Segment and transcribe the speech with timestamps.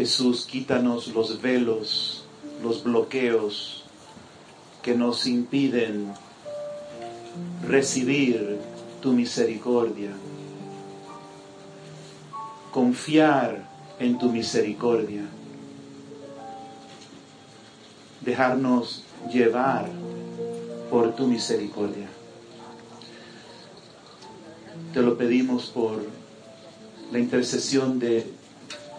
[0.00, 2.24] Jesús, quítanos los velos,
[2.62, 3.84] los bloqueos
[4.82, 6.14] que nos impiden
[7.68, 8.56] recibir
[9.02, 10.12] tu misericordia,
[12.72, 13.68] confiar
[13.98, 15.24] en tu misericordia,
[18.22, 19.86] dejarnos llevar
[20.88, 22.08] por tu misericordia.
[24.94, 26.02] Te lo pedimos por
[27.12, 28.39] la intercesión de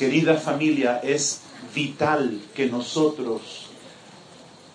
[0.00, 1.42] Querida familia, es
[1.74, 3.66] vital que nosotros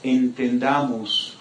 [0.04, 1.34] entendamos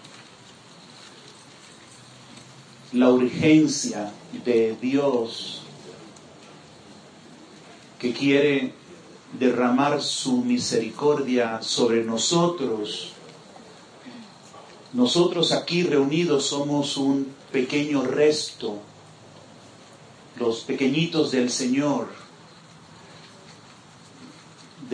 [2.93, 4.11] la urgencia
[4.43, 5.61] de Dios
[7.99, 8.73] que quiere
[9.39, 13.13] derramar su misericordia sobre nosotros.
[14.95, 18.79] Nosotros aquí reunidos somos un pequeño resto,
[20.39, 22.24] los pequeñitos del Señor,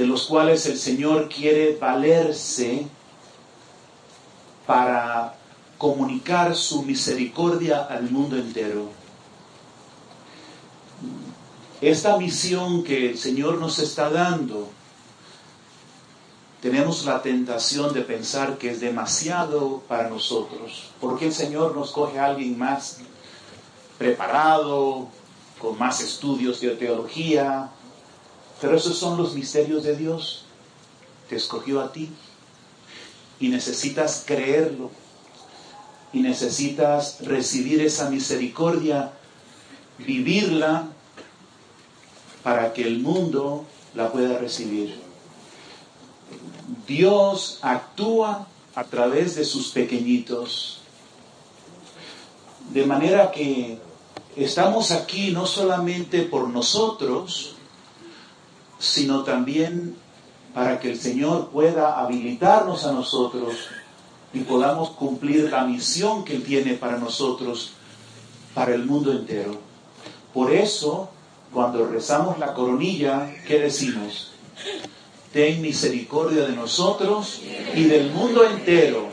[0.01, 2.87] de los cuales el Señor quiere valerse
[4.67, 5.35] para
[5.77, 8.89] comunicar su misericordia al mundo entero.
[11.83, 14.71] Esta misión que el Señor nos está dando,
[16.63, 20.93] tenemos la tentación de pensar que es demasiado para nosotros.
[20.99, 23.01] ¿Por qué el Señor nos coge a alguien más
[23.99, 25.09] preparado,
[25.59, 27.71] con más estudios de teología?
[28.61, 30.45] Pero esos son los misterios de Dios.
[31.29, 32.11] Te escogió a ti
[33.39, 34.91] y necesitas creerlo
[36.13, 39.13] y necesitas recibir esa misericordia,
[39.99, 40.89] vivirla
[42.43, 45.01] para que el mundo la pueda recibir.
[46.87, 50.79] Dios actúa a través de sus pequeñitos,
[52.73, 53.79] de manera que
[54.37, 57.57] estamos aquí no solamente por nosotros,
[58.81, 59.95] sino también
[60.55, 63.55] para que el Señor pueda habilitarnos a nosotros
[64.33, 67.73] y podamos cumplir la misión que Él tiene para nosotros,
[68.55, 69.59] para el mundo entero.
[70.33, 71.11] Por eso,
[71.53, 74.33] cuando rezamos la coronilla, ¿qué decimos?
[75.33, 77.43] Ten misericordia de nosotros
[77.75, 79.09] y del mundo entero.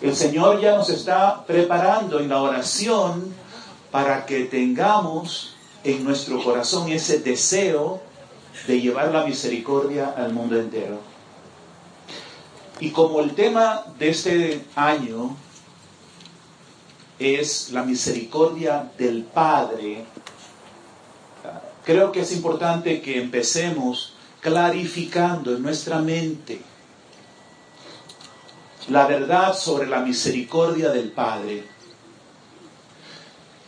[0.00, 3.34] El Señor ya nos está preparando en la oración
[3.90, 5.54] para que tengamos
[5.84, 8.00] en nuestro corazón ese deseo
[8.66, 11.00] de llevar la misericordia al mundo entero.
[12.80, 15.36] Y como el tema de este año
[17.18, 20.04] es la misericordia del Padre,
[21.84, 26.60] creo que es importante que empecemos clarificando en nuestra mente
[28.88, 31.64] la verdad sobre la misericordia del Padre.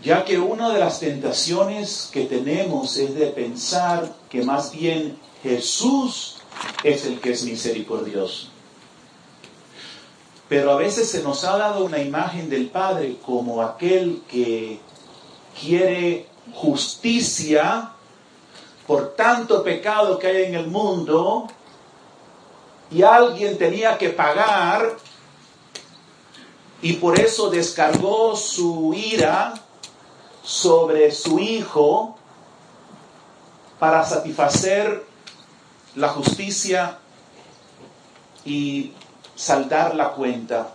[0.02, 6.36] Ya que una de las tentaciones que tenemos es de pensar que más bien Jesús
[6.84, 8.48] es el que es misericordioso.
[10.48, 14.80] Pero a veces se nos ha dado una imagen del Padre como aquel que
[15.60, 17.92] quiere justicia
[18.86, 21.46] por tanto pecado que hay en el mundo
[22.90, 24.96] y alguien tenía que pagar
[26.80, 29.52] y por eso descargó su ira
[30.48, 32.16] sobre su hijo
[33.78, 35.04] para satisfacer
[35.94, 36.96] la justicia
[38.46, 38.92] y
[39.36, 40.74] saldar la cuenta.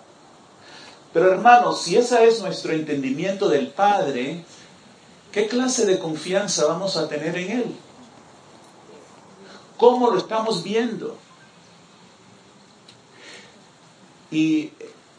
[1.12, 4.45] Pero hermanos, si ese es nuestro entendimiento del Padre,
[5.31, 7.75] ¿qué clase de confianza vamos a tener en Él?
[9.77, 11.18] ¿Cómo lo estamos viendo?
[14.30, 14.71] Y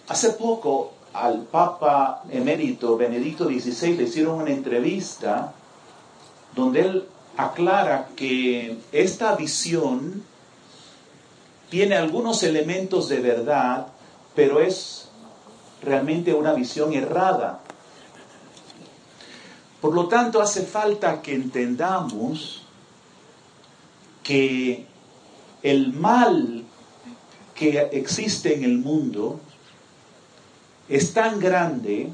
[0.07, 5.55] hace poco al Papa emérito Benedicto XVI le hicieron una entrevista
[6.55, 7.05] donde él
[7.37, 10.25] aclara que esta visión
[11.71, 13.89] tiene algunos elementos de verdad,
[14.35, 15.09] pero es
[15.83, 17.61] realmente una visión errada.
[19.81, 22.63] Por lo tanto, hace falta que entendamos
[24.23, 24.87] que
[25.63, 26.65] el mal
[27.55, 29.41] que existe en el mundo
[30.89, 32.11] es tan grande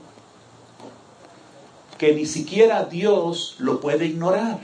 [1.99, 4.59] que ni siquiera Dios lo puede ignorar.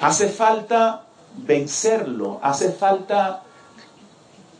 [0.00, 1.04] Hace falta
[1.36, 3.42] vencerlo, hace falta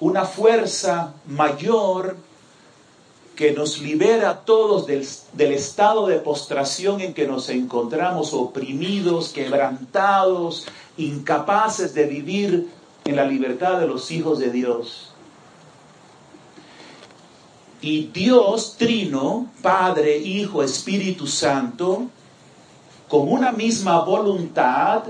[0.00, 2.16] una fuerza mayor
[3.36, 9.28] que nos libera a todos del, del, estado de postración en que nos encontramos, oprimidos,
[9.28, 10.66] quebrantados,
[10.96, 12.68] incapaces de vivir
[13.04, 15.12] en la libertad de los hijos de Dios.
[17.80, 22.06] Y Dios Trino, Padre, Hijo, Espíritu Santo,
[23.08, 25.04] con una misma voluntad,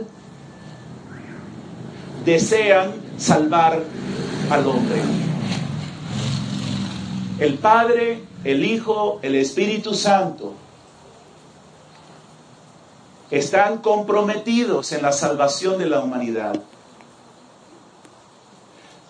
[2.25, 3.83] desean salvar
[4.51, 5.03] al hombre.
[7.39, 10.55] El Padre, el Hijo, el Espíritu Santo
[13.31, 16.61] están comprometidos en la salvación de la humanidad.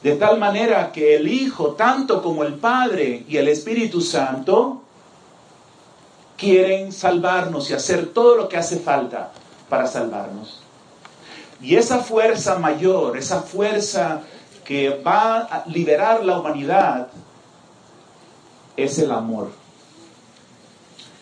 [0.08, 4.80] De tal manera que el Hijo, tanto como el Padre y el Espíritu Santo,
[6.34, 9.32] quieren salvarnos y hacer todo lo que hace falta
[9.68, 10.62] para salvarnos.
[11.60, 14.22] Y esa fuerza mayor, esa fuerza
[14.64, 17.08] que va a liberar la humanidad,
[18.78, 19.50] es el amor.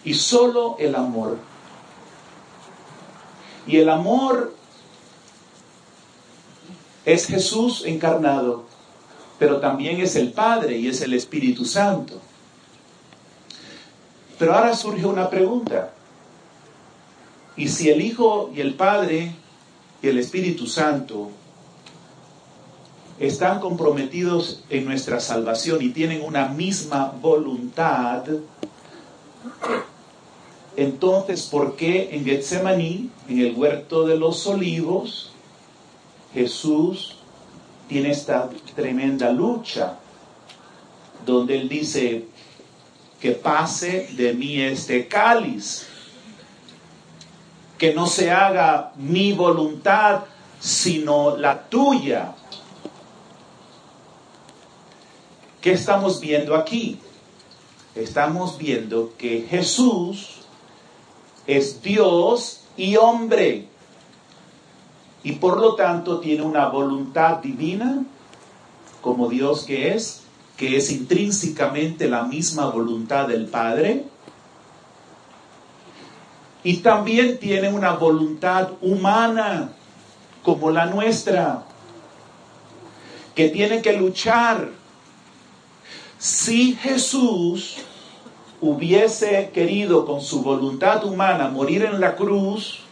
[0.04, 1.38] Y solo el amor.
[3.66, 4.54] Y el amor
[7.04, 8.65] es Jesús encarnado,
[9.38, 12.20] pero también es el Padre y es el Espíritu Santo.
[14.38, 15.92] Pero ahora surge una pregunta.
[17.56, 19.34] ¿Y si el Hijo y el Padre
[20.02, 21.30] y el Espíritu Santo
[23.18, 28.24] están comprometidos en nuestra salvación y tienen una misma voluntad,
[30.76, 35.32] entonces, ¿por qué en Getsemaní, en el huerto de los olivos,
[36.34, 37.16] Jesús
[37.88, 39.98] tiene esta tremenda lucha
[41.24, 42.26] donde él dice
[43.20, 45.86] que pase de mí este cáliz,
[47.78, 50.24] que no se haga mi voluntad,
[50.60, 52.34] sino la tuya.
[55.60, 57.00] ¿Qué estamos viendo aquí?
[57.94, 60.42] Estamos viendo que Jesús
[61.46, 63.68] es Dios y hombre
[65.26, 68.04] y por lo tanto tiene una voluntad divina,
[69.02, 70.22] como Dios que es,
[70.56, 74.04] que es intrínsecamente la misma voluntad del Padre,
[76.62, 79.72] y también tiene una voluntad humana,
[80.44, 81.64] como la nuestra,
[83.34, 84.70] que tiene que luchar.
[86.18, 87.78] Si Jesús
[88.60, 92.85] hubiese querido con su voluntad humana morir en la cruz,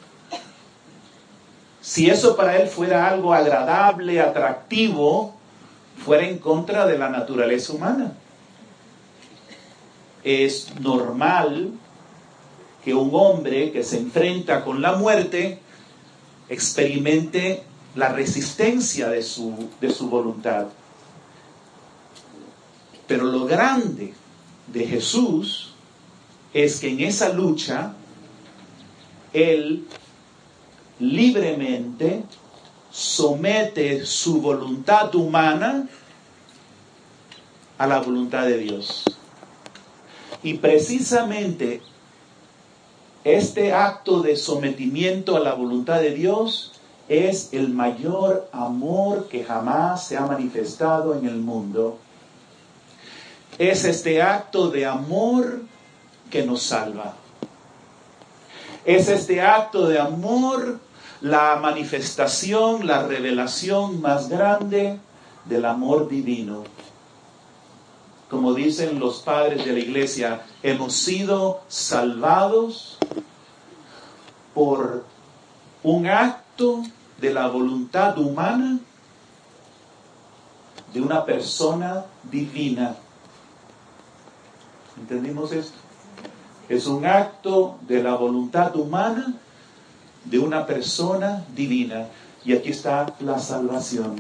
[1.85, 5.35] si eso para él fuera algo agradable, atractivo,
[6.03, 8.15] fuera en contra de la naturaleza humana.
[10.23, 11.73] Es normal
[12.83, 15.59] que un hombre que se enfrenta con la muerte
[16.49, 17.65] experimente
[17.95, 20.69] la resistencia de su, de su voluntad.
[23.07, 24.15] Pero lo grande
[24.69, 25.75] de Jesús
[26.55, 27.93] es que en esa lucha
[29.35, 29.87] Él
[30.99, 32.25] libremente
[32.91, 35.89] somete su voluntad humana
[37.79, 39.05] a la voluntad de Dios.
[40.43, 41.81] Y precisamente
[43.25, 46.73] este acto de sometimiento a la voluntad de Dios
[47.09, 51.99] es el mayor amor que jamás se ha manifestado en el mundo.
[53.59, 55.63] Es este acto de amor
[56.31, 57.17] que nos salva.
[58.85, 60.79] Es este acto de amor
[61.23, 64.99] la manifestación, la revelación más grande
[65.47, 66.65] del amor divino.
[68.29, 72.99] Como dicen los padres de la iglesia, hemos sido salvados
[74.53, 75.05] por
[75.83, 76.83] un acto
[77.21, 78.81] de la voluntad humana
[80.93, 82.97] de una persona divina.
[84.99, 85.84] ¿Entendimos esto?
[86.69, 89.35] Es un acto de la voluntad humana
[90.25, 92.09] de una persona divina.
[92.45, 94.17] Y aquí está la salvación.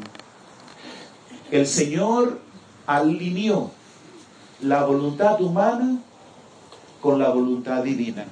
[1.51, 2.41] El Señor
[2.87, 3.71] alineó
[4.61, 5.99] la voluntad humana
[7.01, 8.25] con la voluntad divina,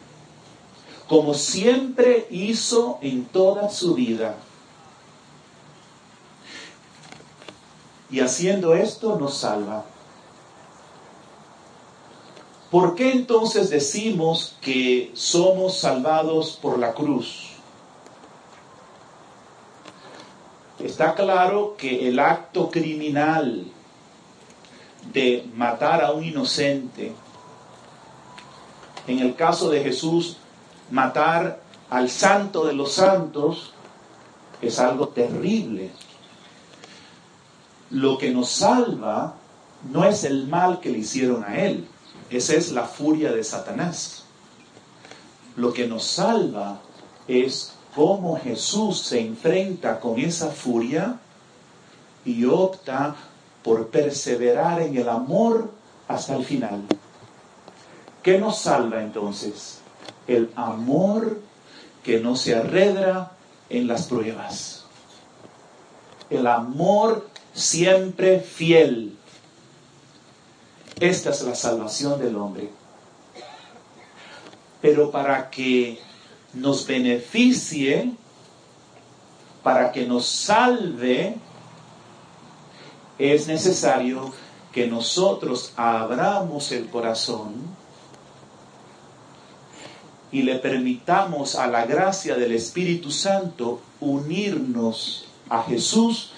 [1.07, 4.35] como siempre hizo en toda su vida.
[8.11, 9.85] Y haciendo esto nos salva.
[12.72, 17.50] ¿Por qué entonces decimos que somos salvados por la cruz?
[20.78, 23.66] Está claro que el acto criminal
[25.12, 27.12] de matar a un inocente
[29.06, 30.38] en el caso de Jesús,
[30.90, 31.60] matar
[31.90, 33.74] al santo de los santos
[34.62, 35.90] es algo terrible.
[37.90, 39.34] Lo que nos salva
[39.90, 41.86] no es el mal que le hicieron a él,
[42.32, 44.24] esa es la furia de Satanás.
[45.56, 46.80] Lo que nos salva
[47.28, 51.18] es cómo Jesús se enfrenta con esa furia
[52.24, 53.14] y opta
[53.62, 55.70] por perseverar en el amor
[56.08, 56.82] hasta el final.
[58.22, 59.78] ¿Qué nos salva entonces?
[60.26, 61.40] El amor
[62.02, 63.32] que no se arredra
[63.68, 64.84] en las pruebas.
[66.30, 69.18] El amor siempre fiel.
[71.02, 72.71] Esta es la salvación del hombre.
[74.80, 75.99] Pero para que
[76.54, 78.12] nos beneficie,
[79.64, 81.35] para que nos salve,
[83.18, 84.32] es necesario
[84.71, 87.52] que nosotros abramos el corazón
[90.30, 96.30] y le permitamos a la gracia del Espíritu Santo unirnos a Jesús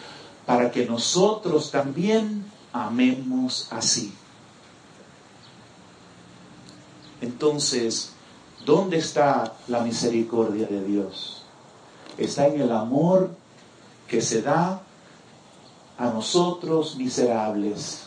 [0.46, 4.14] para que nosotros también amemos así.
[7.20, 8.12] Entonces,
[8.64, 11.44] ¿dónde está la misericordia de Dios?
[12.18, 13.30] Está en el amor
[14.08, 14.82] que se da
[15.98, 18.04] a nosotros miserables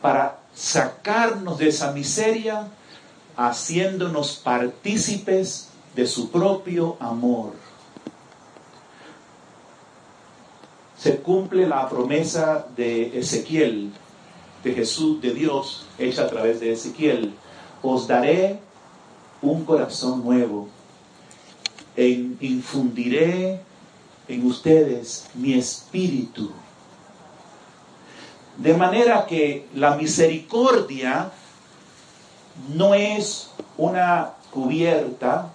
[0.00, 2.68] para sacarnos de esa miseria,
[3.36, 7.52] haciéndonos partícipes de su propio amor.
[10.98, 13.92] Se cumple la promesa de Ezequiel,
[14.62, 17.34] de Jesús, de Dios, hecha a través de Ezequiel.
[17.82, 18.58] Os daré
[19.42, 20.68] un corazón nuevo,
[21.96, 22.08] e
[22.40, 23.60] infundiré
[24.28, 26.50] en ustedes mi espíritu
[28.56, 31.30] de manera que la misericordia
[32.74, 35.52] no es una cubierta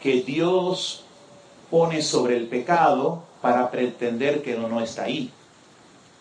[0.00, 1.04] que Dios
[1.70, 5.32] pone sobre el pecado para pretender que no, no está ahí.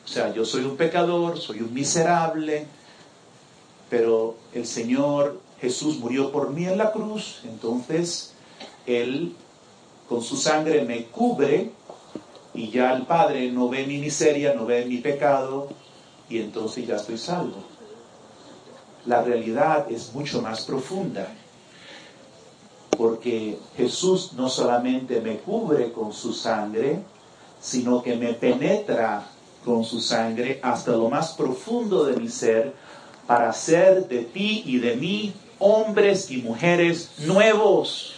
[0.06, 2.66] O sea, yo soy un pecador, soy un miserable,
[3.92, 8.34] pero el Señor Jesús murió por mí en la cruz, entonces
[8.88, 9.36] Él
[10.08, 11.72] con su sangre me cubre
[12.54, 15.68] y ya el Padre no ve mi miseria, no ve mi pecado
[16.30, 17.58] y entonces ya estoy salvo.
[19.06, 21.28] La realidad es mucho más profunda
[22.98, 27.02] porque Jesús no solamente me cubre con su sangre,
[27.60, 29.28] sino que me penetra
[29.66, 32.74] con su sangre hasta lo más profundo de mi ser
[33.32, 38.16] para hacer de ti y de mí hombres y mujeres nuevos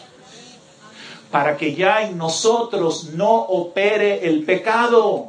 [1.30, 5.28] para que ya en nosotros no opere el pecado,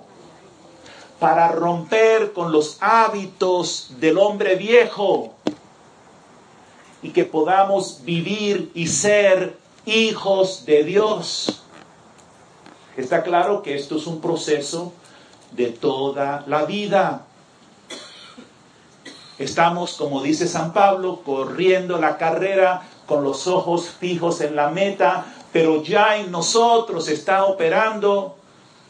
[1.18, 5.34] para romper con los hábitos del hombre viejo
[7.02, 11.62] y que podamos vivir y ser hijos de Dios.
[12.96, 14.94] Está claro que esto es un proceso
[15.52, 17.26] de toda la vida.
[19.38, 25.26] Estamos, como dice San Pablo, corriendo la carrera con los ojos fijos en la meta,
[25.52, 28.36] pero ya en nosotros está operando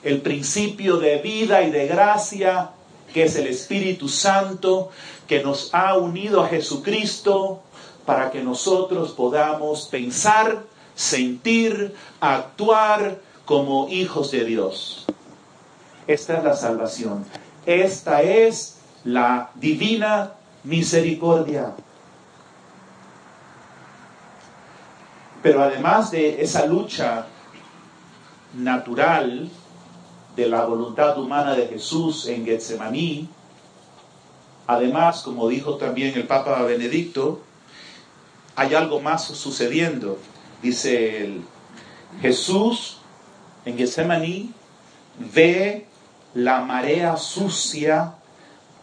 [0.02, 2.70] el principio de vida y de gracia,
[3.12, 4.90] que es el Espíritu Santo,
[5.26, 7.62] que nos ha unido a Jesucristo
[8.04, 10.62] para que nosotros podamos pensar,
[10.94, 15.06] sentir, actuar como hijos de Dios.
[16.06, 17.24] Esta es la salvación.
[17.64, 20.32] Esta es la divina
[20.64, 21.74] misericordia.
[25.42, 27.26] Pero además de esa lucha
[28.54, 29.50] natural
[30.36, 33.28] de la voluntad humana de Jesús en Getsemaní,
[34.66, 37.42] además, como dijo también el Papa Benedicto,
[38.56, 40.18] hay algo más sucediendo.
[40.62, 41.40] Dice
[42.22, 42.98] Jesús
[43.66, 44.50] en Getsemaní
[45.18, 45.86] ve
[46.32, 48.14] la marea sucia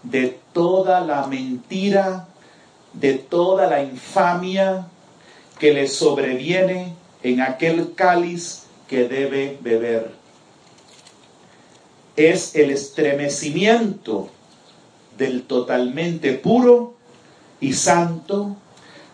[0.03, 2.27] de toda la mentira,
[2.93, 4.87] de toda la infamia,
[5.59, 10.11] que le sobreviene en aquel cáliz que debe beber.
[12.15, 14.29] Es el estremecimiento
[15.17, 16.95] del totalmente puro
[17.59, 18.55] y santo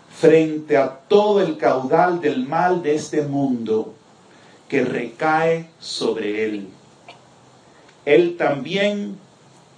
[0.09, 3.93] frente a todo el caudal del mal de este mundo
[4.67, 6.67] que recae sobre él.
[8.05, 9.17] Él también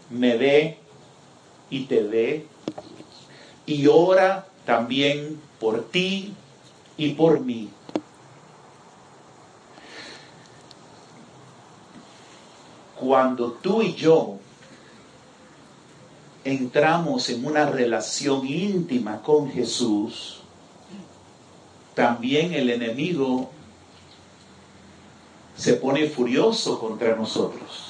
[0.10, 0.79] me ve
[1.70, 2.48] y te ve
[3.66, 6.34] y ora también por ti
[6.98, 7.70] y por mí.
[13.00, 14.38] Cuando tú y yo
[16.44, 20.42] entramos en una relación íntima con Jesús,
[21.94, 23.50] también el enemigo
[25.56, 27.89] se pone furioso contra nosotros.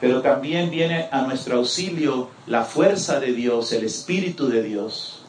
[0.00, 5.22] Pero también viene a nuestro auxilio la fuerza de Dios, el Espíritu de Dios,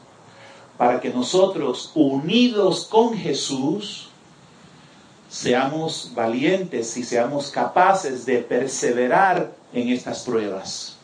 [0.77, 4.09] para que nosotros, unidos con Jesús,
[5.29, 10.97] seamos valientes y seamos capaces de perseverar en estas pruebas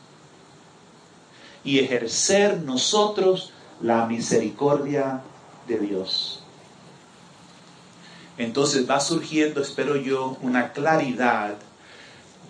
[1.63, 5.21] y ejercer nosotros la misericordia
[5.67, 6.43] de Dios.
[8.37, 11.55] Entonces va surgiendo, espero yo, una claridad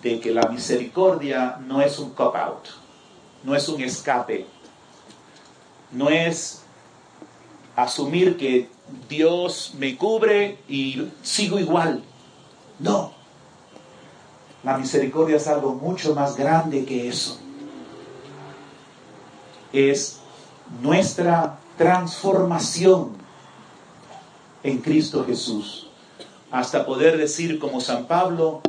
[0.02, 2.68] de que la misericordia no es un cop-out,
[3.44, 4.46] no es un escape,
[5.92, 6.62] no es
[7.76, 8.68] asumir que
[9.08, 12.02] Dios me cubre y sigo igual.
[12.78, 13.12] No.
[14.64, 17.38] La misericordia es algo mucho más grande que eso.
[19.72, 20.20] Es
[20.82, 23.12] nuestra transformación
[24.62, 25.88] en Cristo Jesús.
[26.50, 28.62] Hasta poder decir como San Pablo,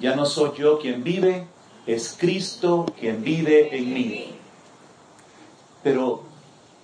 [0.00, 1.46] ya no soy yo quien vive,
[1.86, 4.34] es Cristo quien vive en mí.
[5.82, 6.22] Pero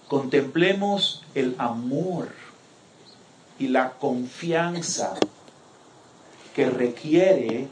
[0.09, 2.29] contemplemos el amor
[3.59, 5.15] y la confianza
[6.55, 7.69] que requiere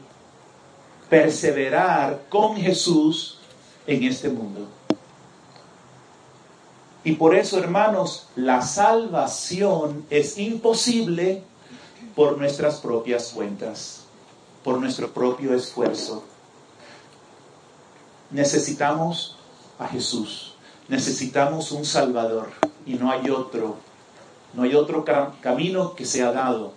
[1.09, 3.39] perseverar con Jesús
[3.85, 4.67] en este mundo.
[7.03, 11.41] Y por eso, hermanos, la salvación es imposible
[12.15, 14.06] por nuestras propias cuentas,
[14.67, 16.25] por nuestro propio esfuerzo.
[18.31, 19.37] Necesitamos
[19.79, 20.55] a Jesús,
[20.89, 22.49] necesitamos un Salvador
[22.85, 23.77] y no hay otro
[24.53, 25.05] no hay otro
[25.41, 26.73] camino que sea dado,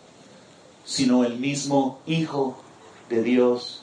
[0.85, 2.61] sino el mismo Hijo
[3.09, 3.83] de Dios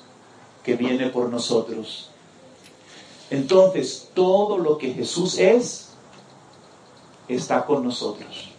[0.64, 2.10] que viene por nosotros.
[3.30, 5.90] Entonces, todo lo que Jesús es,
[7.28, 8.52] está con nosotros.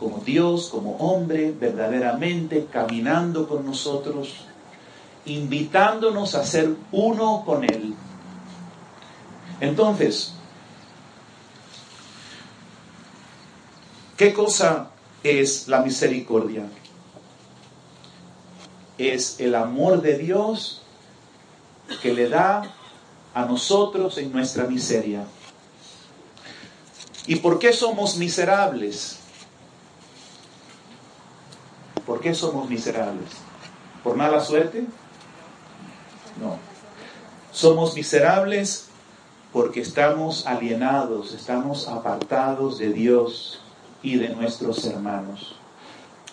[0.00, 4.47] Como Dios, como hombre, verdaderamente caminando con nosotros,
[5.28, 7.94] invitándonos a ser uno con Él.
[9.60, 10.34] Entonces,
[14.18, 14.90] ¿Qué cosa
[15.22, 16.68] es la misericordia?
[18.98, 20.82] Es el amor de Dios
[22.02, 22.62] que le da
[23.32, 25.24] a nosotros en nuestra miseria.
[27.28, 29.20] ¿Y por qué somos miserables?
[32.04, 33.30] ¿Por qué somos miserables?
[34.02, 34.84] ¿Por mala suerte?
[37.58, 38.86] Somos miserables
[39.52, 43.60] porque estamos alienados, estamos apartados de Dios
[44.00, 45.56] y de nuestros hermanos.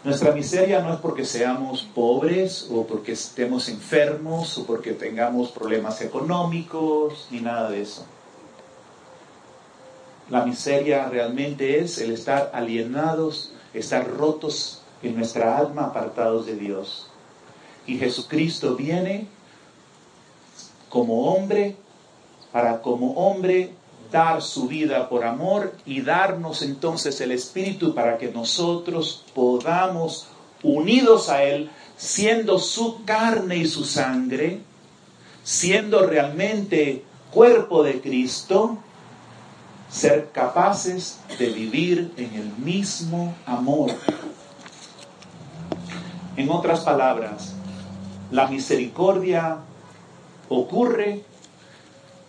[0.04, 6.00] Nuestra miseria no es porque seamos pobres o porque estemos enfermos o porque tengamos problemas
[6.02, 8.06] económicos ni nada de eso.
[10.30, 17.10] La miseria realmente es el estar alienados, estar rotos en nuestra alma, apartados de Dios.
[17.88, 19.34] Y Jesucristo viene
[20.96, 21.76] como hombre
[22.54, 23.74] para como hombre
[24.14, 30.28] dar su vida por amor y darnos entonces el Espíritu para que nosotros podamos,
[30.64, 34.62] unidos a Él, siendo su carne y su sangre,
[35.44, 38.78] siendo realmente cuerpo de Cristo,
[39.90, 43.92] ser capaces de vivir en el mismo amor.
[46.38, 47.54] En otras palabras,
[48.32, 49.60] la misericordia
[50.50, 51.24] ocurre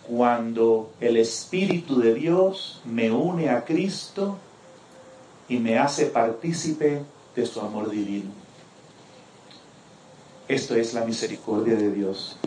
[0.07, 4.37] cuando el Espíritu de Dios me une a Cristo
[5.49, 7.03] y me hace partícipe
[7.35, 8.31] de su amor divino.
[10.47, 12.37] Esto es la misericordia de Dios.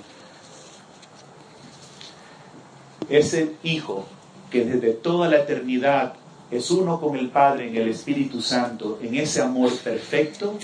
[3.09, 4.07] Ese Hijo
[4.51, 6.15] que desde toda la eternidad
[6.51, 10.55] es uno con el Padre en el Espíritu Santo, en ese amor perfecto,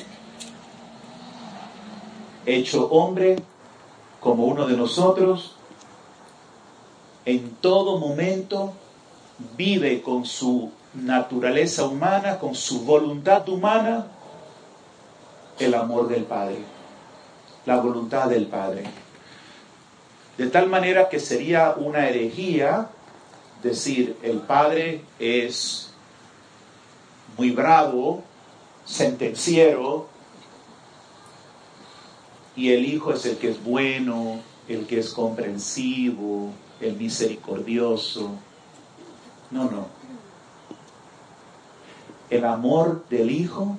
[2.44, 3.36] hecho hombre
[4.26, 5.52] como uno de nosotros,
[7.24, 8.72] en todo momento
[9.56, 14.08] vive con su naturaleza humana, con su voluntad humana,
[15.60, 16.58] el amor del Padre,
[17.66, 18.82] la voluntad del Padre.
[20.36, 22.88] De tal manera que sería una herejía
[23.62, 25.92] decir el Padre es
[27.38, 28.24] muy bravo,
[28.84, 30.08] sentenciero,
[32.56, 38.30] y el Hijo es el que es bueno, el que es comprensivo, el misericordioso.
[39.50, 39.86] No, no.
[42.30, 43.76] El amor del Hijo,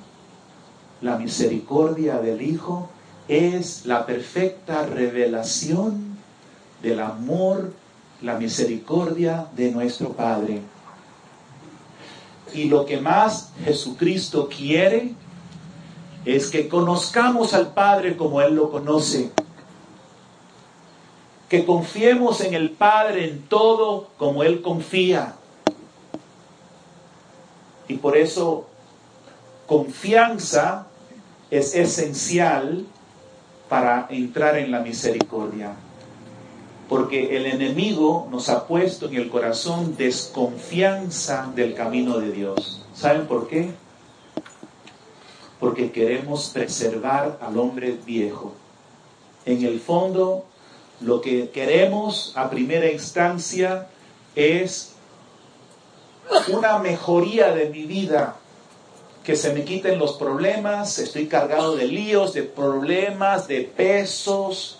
[1.02, 2.90] la misericordia del Hijo,
[3.28, 6.18] es la perfecta revelación
[6.82, 7.74] del amor
[8.22, 10.62] la misericordia de nuestro Padre.
[12.54, 15.14] Y lo que más Jesucristo quiere
[16.36, 19.32] es que conozcamos al Padre como Él lo conoce.
[21.48, 25.36] Que confiemos en el Padre en todo como Él confía.
[27.88, 28.68] Y por eso
[29.68, 30.88] confianza
[31.50, 32.86] es esencial
[33.70, 35.76] para entrar en la misericordia.
[36.90, 42.86] Porque el enemigo nos ha puesto en el corazón desconfianza del camino de Dios.
[42.94, 43.87] ¿Saben por qué?
[45.60, 48.54] Porque queremos preservar al hombre viejo.
[49.46, 50.46] En el fondo,
[51.02, 53.88] lo que queremos a primera instancia
[54.36, 54.94] es
[56.50, 58.36] una mejoría de mi vida,
[59.24, 64.80] que se me quiten los problemas, estoy cargado de líos, de problemas, de pesos,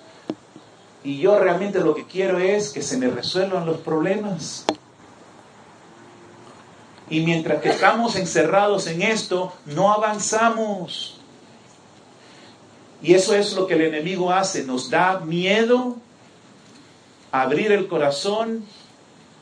[1.04, 4.66] y yo realmente lo que quiero es que se me resuelvan los problemas.
[7.10, 11.20] Y mientras que estamos encerrados en esto, no avanzamos.
[13.02, 15.96] Y eso es lo que el enemigo hace, nos da miedo
[17.32, 18.66] abrir el corazón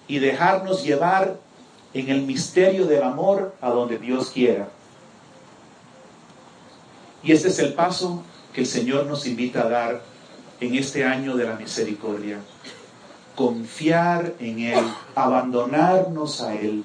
[0.07, 1.37] y dejarnos llevar
[1.93, 4.69] en el misterio del amor a donde Dios quiera.
[7.23, 8.23] Y este es el paso
[8.53, 10.01] que el Señor nos invita a dar
[10.59, 12.39] en este año de la misericordia.
[13.35, 16.83] Confiar en Él, abandonarnos a Él.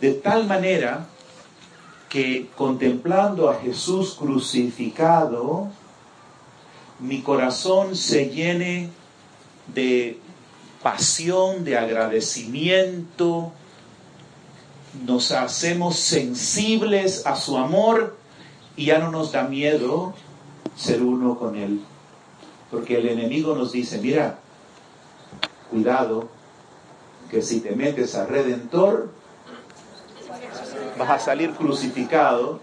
[0.00, 1.06] De tal manera
[2.08, 5.68] que contemplando a Jesús crucificado,
[6.98, 8.90] mi corazón se llene
[9.74, 10.18] de
[10.82, 13.52] pasión, de agradecimiento,
[15.04, 18.16] nos hacemos sensibles a su amor
[18.76, 20.14] y ya no nos da miedo
[20.76, 21.80] ser uno con Él.
[22.70, 24.38] Porque el enemigo nos dice, mira,
[25.70, 26.28] cuidado,
[27.30, 29.10] que si te metes al Redentor,
[30.98, 32.60] vas a salir crucificado.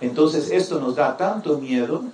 [0.00, 2.04] Entonces esto nos da tanto miedo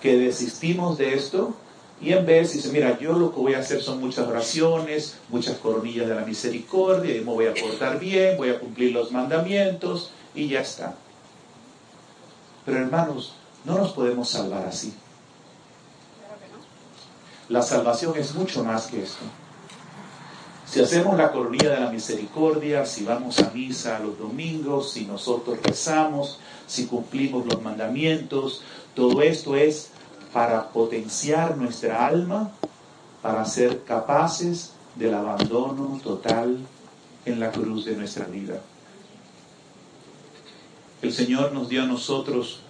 [0.00, 1.54] que desistimos de esto
[2.00, 5.56] y en vez dice, mira, yo lo que voy a hacer son muchas oraciones, muchas
[5.56, 10.10] coronillas de la misericordia, y me voy a portar bien, voy a cumplir los mandamientos
[10.34, 10.94] y ya está.
[12.66, 14.92] Pero hermanos, no nos podemos salvar así.
[17.48, 19.24] La salvación es mucho más que esto.
[20.66, 25.58] Si hacemos la coronilla de la misericordia, si vamos a misa los domingos, si nosotros
[25.62, 28.62] rezamos, si cumplimos los mandamientos,
[28.94, 29.90] todo esto es
[30.32, 32.50] para potenciar nuestra alma,
[33.22, 36.58] para ser capaces del abandono total
[37.24, 38.60] en la cruz de nuestra vida.
[41.00, 42.60] El Señor nos dio a nosotros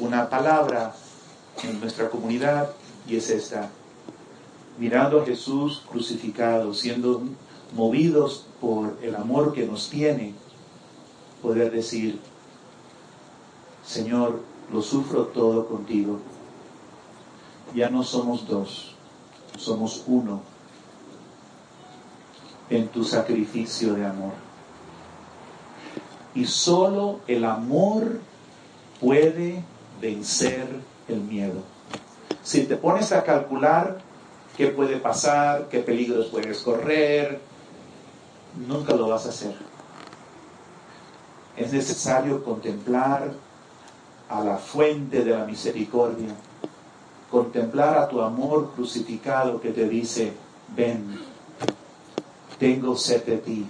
[0.00, 0.94] una palabra
[1.62, 2.70] en nuestra comunidad
[3.06, 3.70] y es esta.
[4.78, 7.22] Mirando a Jesús crucificado, siendo
[7.74, 10.34] movidos por el amor que nos tiene,
[11.42, 12.20] poder decir,
[13.84, 14.40] Señor,
[14.72, 16.18] lo sufro todo contigo.
[17.74, 18.94] Ya no somos dos,
[19.58, 20.40] somos uno
[22.70, 24.32] en tu sacrificio de amor.
[26.34, 28.20] Y solo el amor
[29.00, 29.62] puede
[30.00, 30.68] vencer
[31.08, 31.62] el miedo.
[32.42, 34.00] Si te pones a calcular
[34.56, 37.40] qué puede pasar, qué peligros puedes correr,
[38.66, 39.54] nunca lo vas a hacer.
[41.56, 43.32] Es necesario contemplar
[44.28, 46.34] a la fuente de la misericordia,
[47.30, 50.32] contemplar a tu amor crucificado que te dice,
[50.74, 51.20] ven,
[52.58, 53.66] tengo sed de ti,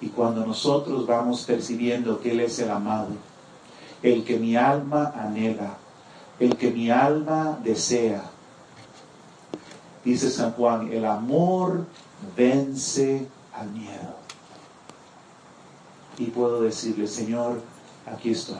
[0.00, 3.08] y cuando nosotros vamos percibiendo que Él es el amado,
[4.02, 5.76] el que mi alma anhela,
[6.40, 8.22] el que mi alma desea,
[10.04, 11.86] dice San Juan, el amor
[12.36, 14.16] vence al miedo.
[16.16, 17.60] Y puedo decirle, Señor,
[18.06, 18.58] aquí estoy.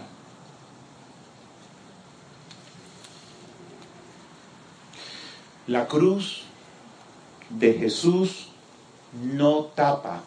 [5.67, 6.45] La cruz
[7.51, 8.49] de Jesús
[9.13, 10.23] no tapa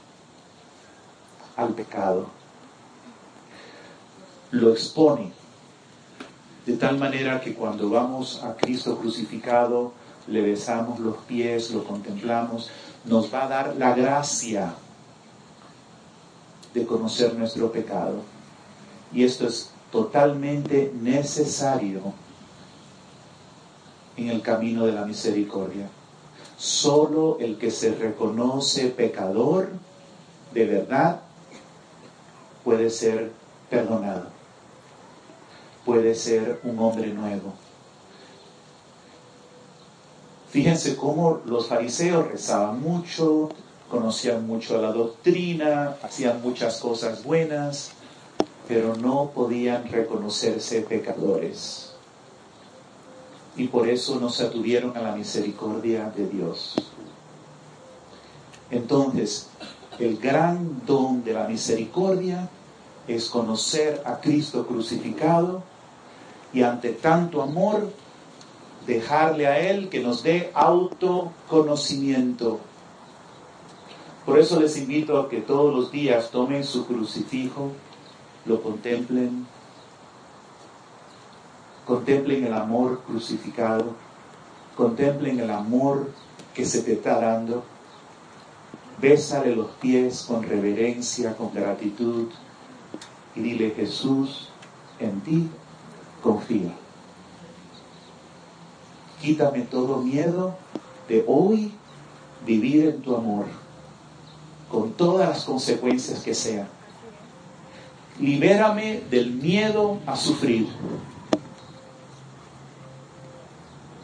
[1.55, 2.27] al pecado.
[4.51, 5.40] Lo expone.
[6.65, 9.93] De tal manera que cuando vamos a Cristo crucificado,
[10.27, 12.69] le besamos los pies, lo contemplamos,
[13.05, 14.73] nos va a dar la gracia
[16.73, 18.21] de conocer nuestro pecado.
[19.13, 22.13] Y esto es totalmente necesario
[24.15, 25.89] en el camino de la misericordia.
[26.57, 29.69] Solo el que se reconoce pecador
[30.53, 31.21] de verdad
[32.63, 33.31] puede ser
[33.69, 34.27] perdonado,
[35.85, 37.53] puede ser un hombre nuevo.
[40.49, 43.49] Fíjense cómo los fariseos rezaban mucho,
[43.89, 47.91] conocían mucho la doctrina, hacían muchas cosas buenas,
[48.67, 51.93] pero no podían reconocerse pecadores.
[53.55, 56.75] Y por eso no se atuvieron a la misericordia de Dios.
[58.69, 59.47] Entonces,
[59.99, 62.49] el gran don de la misericordia
[63.07, 65.63] es conocer a Cristo crucificado
[66.53, 67.89] y ante tanto amor
[68.85, 72.59] dejarle a Él que nos dé autoconocimiento.
[74.25, 77.71] Por eso les invito a que todos los días tomen su crucifijo,
[78.45, 79.45] lo contemplen,
[81.85, 83.93] contemplen el amor crucificado,
[84.75, 86.11] contemplen el amor
[86.53, 87.63] que se te está dando,
[88.99, 92.27] bésale los pies con reverencia, con gratitud
[93.35, 94.49] y dile Jesús,
[94.99, 95.49] en ti
[96.21, 96.71] confío
[99.21, 100.55] quítame todo miedo
[101.07, 101.71] de hoy
[102.45, 103.45] vivir en tu amor,
[104.69, 106.67] con todas las consecuencias que sean.
[108.19, 110.67] Libérame del miedo a sufrir,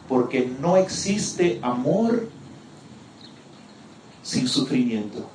[0.08, 2.28] porque no existe amor
[4.22, 5.26] sin sufrimiento.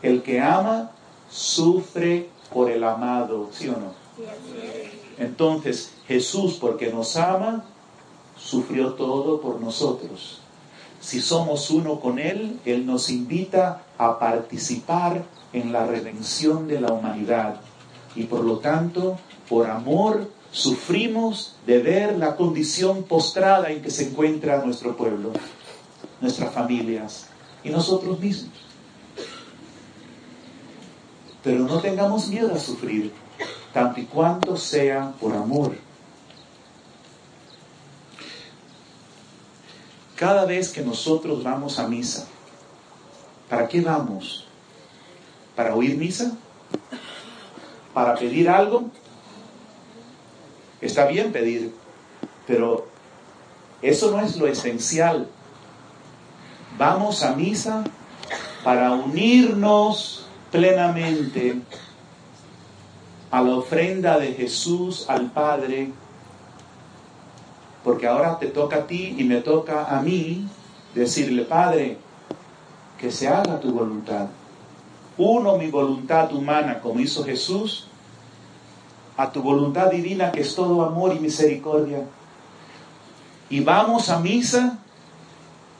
[0.00, 0.92] El que ama
[1.28, 3.97] sufre por el amado, ¿sí o no?
[5.18, 7.64] Entonces, Jesús, porque nos ama,
[8.36, 10.40] sufrió todo por nosotros.
[11.00, 16.92] Si somos uno con Él, Él nos invita a participar en la redención de la
[16.92, 17.60] humanidad.
[18.14, 24.08] Y por lo tanto, por amor, sufrimos de ver la condición postrada en que se
[24.08, 25.32] encuentra nuestro pueblo,
[26.20, 27.26] nuestras familias
[27.62, 28.52] y nosotros mismos.
[31.42, 33.12] Pero no tengamos miedo a sufrir,
[33.72, 35.76] tanto y cuanto sea por amor.
[40.16, 42.26] Cada vez que nosotros vamos a misa,
[43.48, 44.46] ¿para qué vamos?
[45.54, 46.36] ¿Para oír misa?
[47.94, 48.90] ¿Para pedir algo?
[50.80, 51.72] Está bien pedir,
[52.46, 52.88] pero
[53.82, 55.28] eso no es lo esencial.
[56.76, 57.84] Vamos a misa
[58.64, 61.60] para unirnos plenamente
[63.30, 65.92] a la ofrenda de Jesús al Padre
[67.88, 70.46] porque ahora te toca a ti y me toca a mí
[70.94, 71.96] decirle, Padre,
[72.98, 74.26] que se haga tu voluntad.
[75.16, 77.86] Uno, mi voluntad humana, como hizo Jesús,
[79.16, 82.02] a tu voluntad divina, que es todo amor y misericordia.
[83.48, 84.78] Y vamos a misa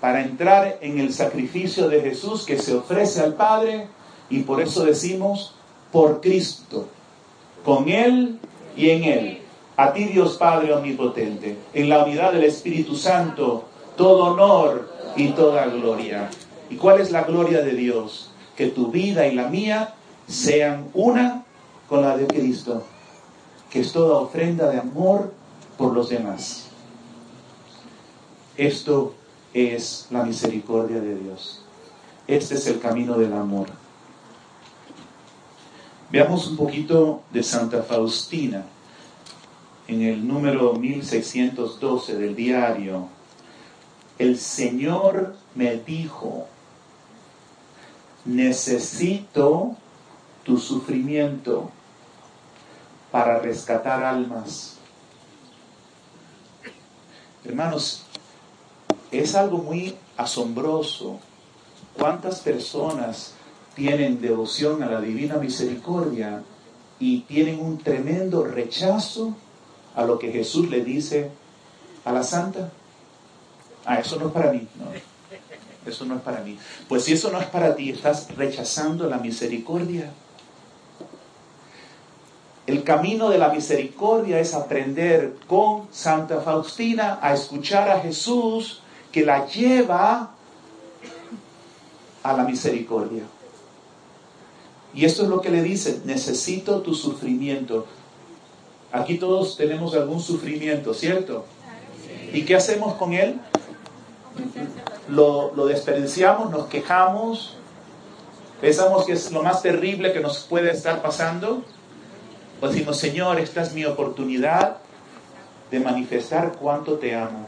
[0.00, 3.88] para entrar en el sacrificio de Jesús que se ofrece al Padre
[4.30, 5.54] y por eso decimos,
[5.92, 6.88] por Cristo,
[7.68, 8.38] con Él
[8.78, 9.38] y en Él.
[9.76, 15.66] A ti Dios Padre Omnipotente, en la unidad del Espíritu Santo, todo honor y toda
[15.66, 16.30] gloria.
[16.70, 18.30] ¿Y cuál es la gloria de Dios?
[18.56, 19.92] Que tu vida y la mía
[20.26, 21.44] sean una
[21.90, 22.84] con la de Cristo,
[23.68, 25.34] que es toda ofrenda de amor
[25.76, 26.68] por los demás.
[28.56, 29.12] Esto
[29.52, 31.60] es la misericordia de Dios.
[32.26, 33.66] Este es el camino del amor.
[36.10, 38.64] Veamos un poquito de Santa Faustina
[39.88, 43.08] en el número 1612 del diario,
[44.18, 46.46] el Señor me dijo,
[48.26, 49.76] necesito
[50.44, 51.70] tu sufrimiento
[53.10, 54.76] para rescatar almas.
[57.44, 58.04] Hermanos,
[59.10, 61.18] es algo muy asombroso.
[61.96, 63.32] ¿Cuántas personas
[63.78, 66.42] tienen devoción a la divina misericordia
[66.98, 69.36] y tienen un tremendo rechazo
[69.94, 71.30] a lo que Jesús le dice
[72.04, 72.72] a la santa.
[73.86, 74.66] Ah, eso no es para mí.
[74.74, 74.86] No,
[75.88, 76.58] eso no es para mí.
[76.88, 80.10] Pues si eso no es para ti, estás rechazando la misericordia.
[82.66, 89.24] El camino de la misericordia es aprender con Santa Faustina a escuchar a Jesús que
[89.24, 90.32] la lleva
[92.24, 93.22] a la misericordia.
[94.94, 97.86] Y esto es lo que le dice, necesito tu sufrimiento.
[98.90, 101.44] Aquí todos tenemos algún sufrimiento, ¿cierto?
[102.32, 103.40] ¿Y qué hacemos con él?
[105.08, 107.56] Lo, lo desperdiciamos, nos quejamos,
[108.60, 111.62] pensamos que es lo más terrible que nos puede estar pasando.
[112.60, 114.78] O decimos, Señor, esta es mi oportunidad
[115.70, 117.46] de manifestar cuánto te amo.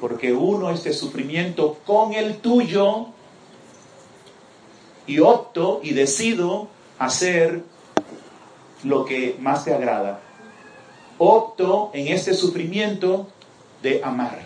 [0.00, 3.08] Porque uno este sufrimiento con el tuyo
[5.10, 6.68] y opto y decido
[6.98, 7.64] hacer
[8.84, 10.20] lo que más te agrada
[11.22, 13.28] opto en este sufrimiento
[13.82, 14.40] de amar.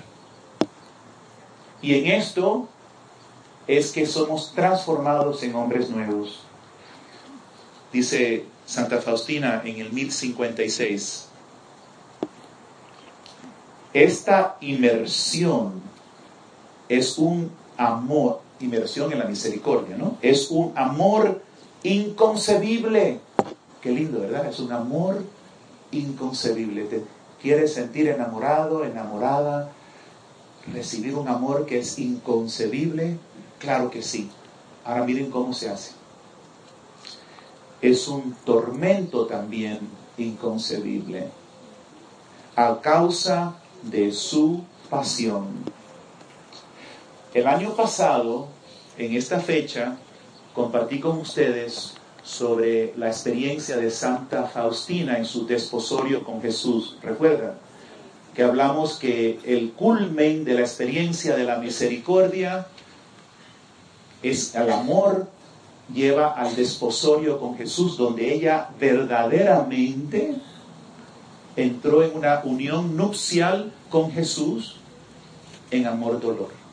[1.81, 2.68] Y en esto
[3.68, 6.40] es que somos transformados en hombres nuevos.
[7.92, 11.29] Dice Santa Faustina en el 1056.
[13.92, 15.81] Esta inmersión
[16.88, 20.19] es un amor, inmersión en la misericordia, ¿no?
[20.23, 21.43] Es un amor
[21.83, 23.21] inconcebible.
[23.81, 24.47] Qué lindo, ¿verdad?
[24.47, 25.23] Es un amor
[25.90, 26.85] inconcebible.
[26.85, 27.05] Te
[27.40, 29.71] quieres sentir enamorado, enamorada,
[30.73, 33.19] recibir un amor que es inconcebible.
[33.59, 34.31] Claro que sí.
[34.85, 35.93] Ahora miren cómo se hace.
[37.81, 39.81] Es un tormento también
[40.17, 41.29] inconcebible
[42.57, 45.74] a causa de su pasión.
[47.35, 48.47] El año pasado,
[48.97, 49.97] en esta fecha,
[50.55, 56.97] compartí con ustedes sobre la experiencia de Santa Faustina en su desposorio con Jesús.
[57.03, 57.55] ¿Recuerdan?
[58.37, 62.68] Que hablamos que el culmen de la experiencia de la misericordia
[64.23, 65.27] es el amor
[65.92, 70.37] lleva al desposorio con Jesús, donde ella verdaderamente
[71.57, 74.77] entró en una unión nupcial con Jesús
[75.73, 76.63] en amor-dolor.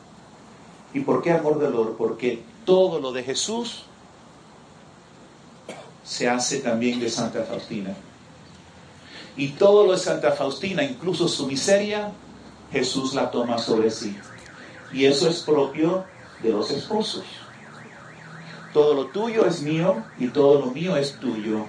[0.94, 1.96] ¿Y por qué amor-dolor?
[1.96, 3.84] Porque todo lo de Jesús
[6.04, 7.94] se hace también de Santa Faustina.
[9.36, 12.12] Y todo lo de Santa Faustina, incluso su miseria,
[12.70, 14.16] Jesús la toma sobre sí.
[14.92, 16.04] Y eso es propio
[16.42, 17.24] de los esposos.
[18.72, 21.66] Todo lo tuyo es mío y todo lo mío es tuyo.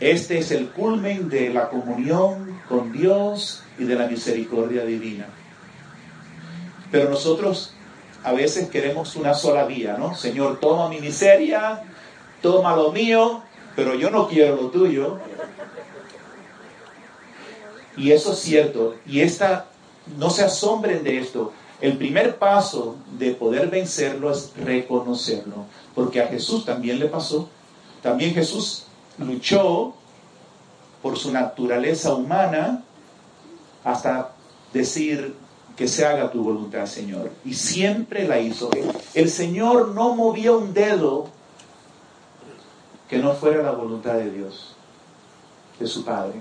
[0.00, 5.26] Este es el culmen de la comunión con Dios y de la misericordia divina.
[6.90, 7.72] Pero nosotros
[8.22, 10.14] a veces queremos una sola vía, ¿no?
[10.14, 11.82] Señor, toma mi miseria,
[12.42, 13.42] toma lo mío,
[13.76, 15.18] pero yo no quiero lo tuyo.
[17.96, 18.96] Y eso es cierto.
[19.06, 19.66] Y esta,
[20.18, 21.52] no se asombren de esto.
[21.80, 27.48] El primer paso de poder vencerlo es reconocerlo, porque a Jesús también le pasó.
[28.02, 28.84] También Jesús
[29.18, 29.94] luchó
[31.02, 32.82] por su naturaleza humana
[33.82, 34.32] hasta
[34.72, 35.34] decir
[35.76, 37.30] que se haga tu voluntad, Señor.
[37.44, 38.70] Y siempre la hizo.
[39.14, 41.28] El Señor no movía un dedo
[43.08, 44.76] que no fuera la voluntad de Dios,
[45.78, 46.40] de su Padre.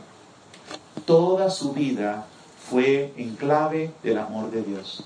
[1.06, 2.28] Toda su vida
[2.70, 5.06] fue en clave del amor de Dios.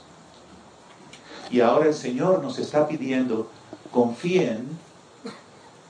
[1.50, 3.50] Y ahora el Señor nos está pidiendo,
[3.92, 4.68] confíen,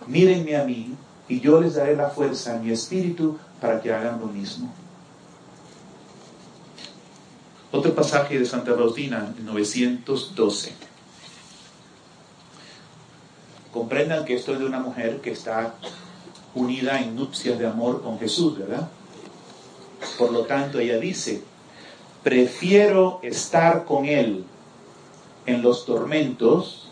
[0.08, 0.96] mírenme a mí,
[1.28, 4.72] y yo les daré la fuerza mi espíritu para que hagan lo mismo.
[7.76, 10.74] Otro pasaje de Santa Faustina, 912.
[13.74, 15.74] Comprendan que esto es de una mujer que está
[16.54, 18.90] unida en nupcias de amor con Jesús, ¿verdad?
[20.20, 21.42] Por lo tanto, ella dice,
[22.22, 24.46] prefiero estar con Él
[25.48, 26.92] en los tormentos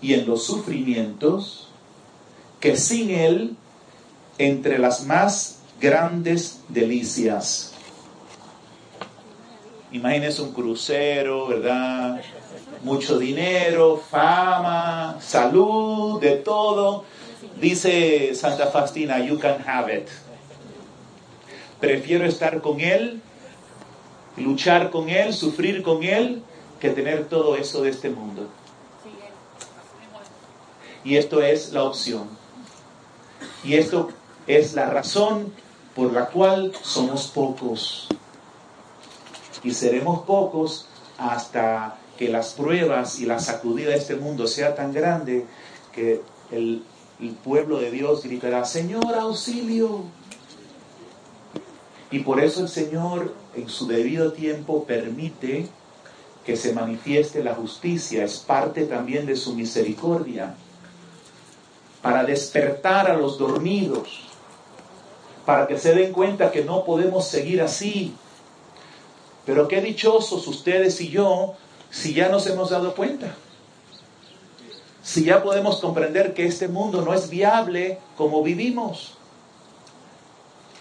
[0.00, 1.66] y en los sufrimientos
[2.60, 3.56] que sin Él
[4.38, 7.72] entre las más grandes delicias.
[9.92, 12.20] Imagínense un crucero, ¿verdad?
[12.82, 17.04] Mucho dinero, fama, salud, de todo.
[17.60, 20.08] Dice Santa Faustina, you can have it.
[21.80, 23.20] Prefiero estar con Él,
[24.36, 26.42] luchar con Él, sufrir con Él,
[26.80, 28.48] que tener todo eso de este mundo.
[31.04, 32.28] Y esto es la opción.
[33.62, 34.08] Y esto
[34.46, 35.52] es la razón
[35.94, 38.08] por la cual somos pocos.
[39.62, 40.88] Y seremos pocos
[41.18, 45.46] hasta que las pruebas y la sacudida de este mundo sea tan grande
[45.92, 46.82] que el,
[47.20, 50.04] el pueblo de Dios gritará, Señor, auxilio.
[52.10, 55.68] Y por eso el Señor en su debido tiempo permite
[56.44, 60.54] que se manifieste la justicia, es parte también de su misericordia,
[62.00, 64.20] para despertar a los dormidos,
[65.44, 68.14] para que se den cuenta que no podemos seguir así.
[69.46, 71.54] Pero qué dichosos ustedes y yo
[71.90, 73.34] si ya nos hemos dado cuenta.
[75.02, 79.14] Si ya podemos comprender que este mundo no es viable como vivimos.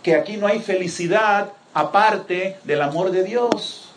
[0.02, 3.90] Que aquí no hay felicidad aparte del amor de Dios.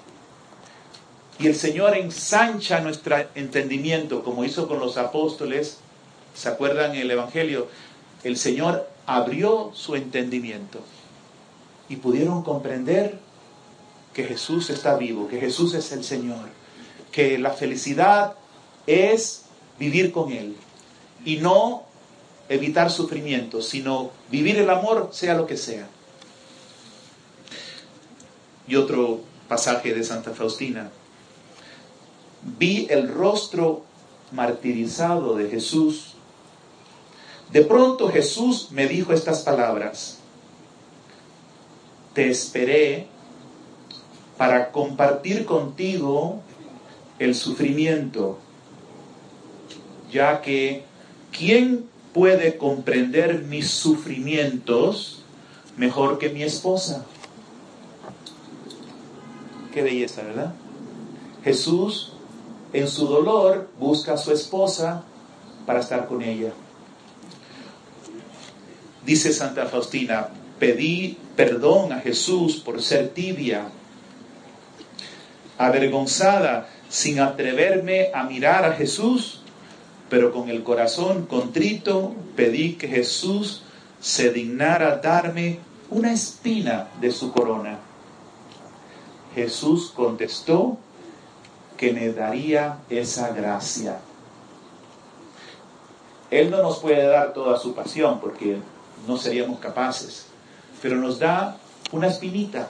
[1.39, 5.79] Y el Señor ensancha nuestro entendimiento, como hizo con los apóstoles.
[6.35, 7.69] ¿Se acuerdan el Evangelio?
[8.23, 10.81] El Señor abrió su entendimiento
[11.89, 13.19] y pudieron comprender
[14.19, 16.49] que Jesús está vivo, que Jesús es el Señor,
[17.13, 18.35] que la felicidad
[18.85, 19.45] es
[19.79, 20.57] vivir con Él
[21.25, 21.85] y no
[22.49, 25.87] evitar sufrimiento, sino vivir el amor sea lo que sea.
[28.67, 30.91] Y otro pasaje de Santa Faustina,
[32.59, 33.85] vi el rostro
[34.33, 36.15] martirizado de Jesús.
[37.53, 40.19] De pronto Jesús me dijo estas palabras.
[42.15, 43.07] Te esperé
[44.39, 46.41] para compartir contigo
[47.19, 48.39] el sufrimiento,
[50.11, 50.85] ya que
[51.37, 55.23] ¿quién puede comprender mis sufrimientos
[55.77, 57.05] mejor que mi esposa?
[59.75, 60.55] Qué belleza, ¿verdad?
[61.45, 62.13] Jesús
[62.73, 65.03] en su dolor busca a su esposa
[65.67, 66.53] para estar con ella.
[69.05, 70.29] Dice Santa Faustina,
[70.59, 73.69] pedí perdón a Jesús por ser tibia,
[75.59, 79.43] avergonzada, sin atreverme a mirar a Jesús,
[80.09, 83.63] pero con el corazón contrito pedí que Jesús
[84.01, 85.59] se dignara darme
[85.91, 87.79] una espina de su corona.
[89.35, 90.79] Jesús contestó
[91.77, 93.99] que me daría esa gracia.
[96.31, 98.59] Él no nos puede dar toda su pasión porque
[99.07, 100.27] no seríamos capaces,
[100.81, 101.57] pero nos da
[101.93, 102.69] una espinita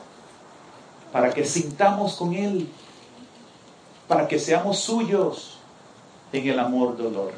[1.13, 2.69] para que sintamos con Él,
[4.07, 5.59] para que seamos suyos
[6.33, 7.33] en el amor dolor.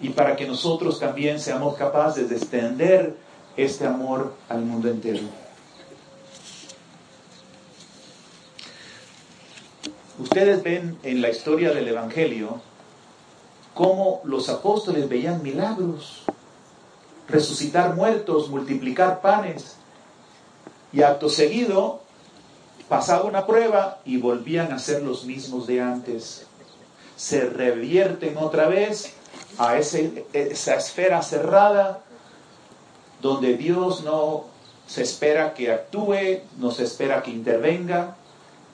[0.00, 3.16] Y para que nosotros también seamos capaces de extender
[3.56, 5.22] este amor al mundo entero.
[10.20, 12.60] Ustedes ven en la historia del Evangelio
[13.74, 16.24] cómo los apóstoles veían milagros,
[17.28, 19.76] resucitar muertos, multiplicar panes,
[20.92, 22.00] y acto seguido
[22.88, 26.46] pasaba una prueba y volvían a ser los mismos de antes.
[27.16, 29.14] Se revierten otra vez
[29.58, 32.00] a esa esfera cerrada
[33.20, 34.44] donde Dios no
[34.86, 38.16] se espera que actúe, no se espera que intervenga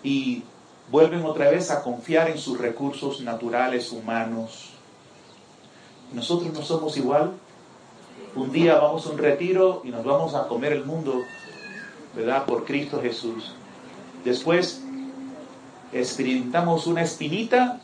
[0.02, 0.44] y
[0.90, 4.70] vuelven otra vez a confiar en sus recursos naturales humanos.
[6.12, 7.32] Nosotros no somos igual.
[8.36, 11.22] Un día vamos a un retiro y nos vamos a comer el mundo,
[12.14, 12.44] ¿verdad?
[12.44, 13.54] Por Cristo Jesús.
[14.24, 14.82] Después
[15.92, 17.80] experimentamos una espinita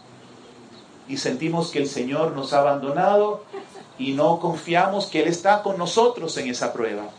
[1.08, 3.44] y sentimos que el Señor nos ha abandonado
[3.98, 7.10] y no confiamos que Él está con nosotros en esa prueba.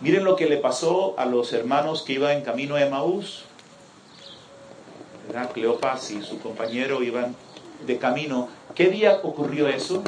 [0.00, 3.44] Miren lo que le pasó a los hermanos que iban en camino a Emaús.
[5.54, 7.34] Cleopas y su compañero iban
[7.86, 8.48] de camino.
[8.74, 10.02] ¿Qué día ocurrió eso?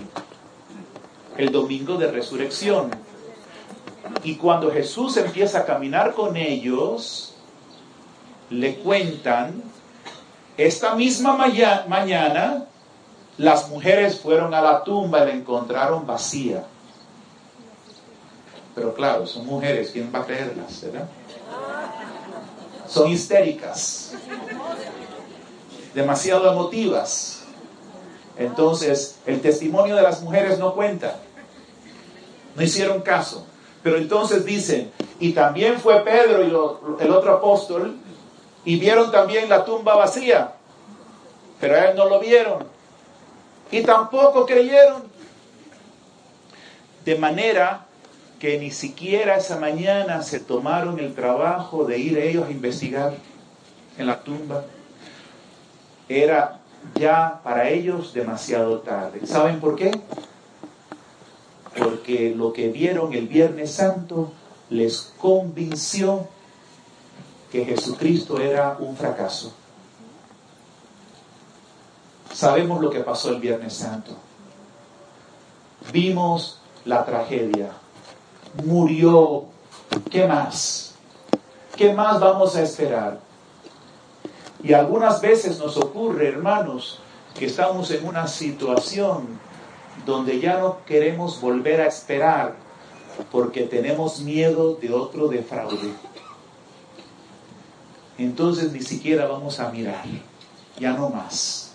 [1.39, 2.91] El domingo de resurrección.
[4.23, 7.34] Y cuando Jesús empieza a caminar con ellos,
[8.51, 9.63] le cuentan,
[10.57, 12.67] esta misma mañana
[13.39, 16.65] las mujeres fueron a la tumba y la encontraron vacía.
[18.75, 20.85] Pero claro, son mujeres, ¿quién va a creerlas?
[22.89, 24.13] Son histéricas
[25.95, 27.45] demasiado emotivas.
[28.37, 31.21] Entonces, el testimonio de las mujeres no cuenta.
[32.57, 33.47] No hicieron caso.
[33.83, 34.91] Pero entonces dicen,
[35.21, 37.97] y también fue Pedro y el otro apóstol,
[38.65, 40.53] y vieron también la tumba vacía,
[41.61, 42.67] pero a él no lo vieron.
[43.71, 45.03] Y tampoco creyeron.
[47.05, 47.85] De manera
[48.39, 53.15] que ni siquiera esa mañana se tomaron el trabajo de ir ellos a investigar
[53.99, 54.65] en la tumba
[56.09, 56.61] era
[56.95, 59.27] ya para ellos demasiado tarde.
[59.27, 59.91] ¿Saben por qué?
[61.77, 64.33] Porque lo que vieron el Viernes Santo
[64.71, 66.29] les convenció
[67.55, 69.53] que Jesucristo era un fracaso.
[72.33, 74.11] Sabemos lo que pasó el Viernes Santo.
[75.93, 77.71] Vimos la tragedia.
[78.65, 79.45] Murió.
[80.11, 80.97] ¿Qué más?
[81.77, 83.21] ¿Qué más vamos a esperar?
[84.61, 86.99] Y algunas veces nos ocurre, hermanos,
[87.39, 89.29] que estamos en una situación
[90.05, 92.57] donde ya no queremos volver a esperar
[93.31, 95.95] porque tenemos miedo de otro defraude.
[98.19, 100.05] Entonces ni siquiera vamos a mirar,
[100.79, 101.73] ya no más.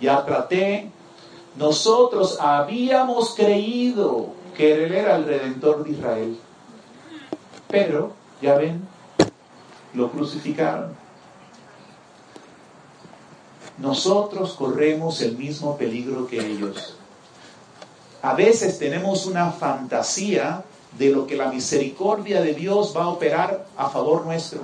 [0.00, 0.90] Ya traté,
[1.56, 6.38] nosotros habíamos creído que Él era el redentor de Israel,
[7.68, 8.86] pero, ya ven,
[9.94, 10.96] lo crucificaron
[13.78, 16.94] nosotros corremos el mismo peligro que ellos.
[18.22, 20.64] A veces tenemos una fantasía
[20.98, 24.62] de lo que la misericordia de Dios va a operar a favor nuestro.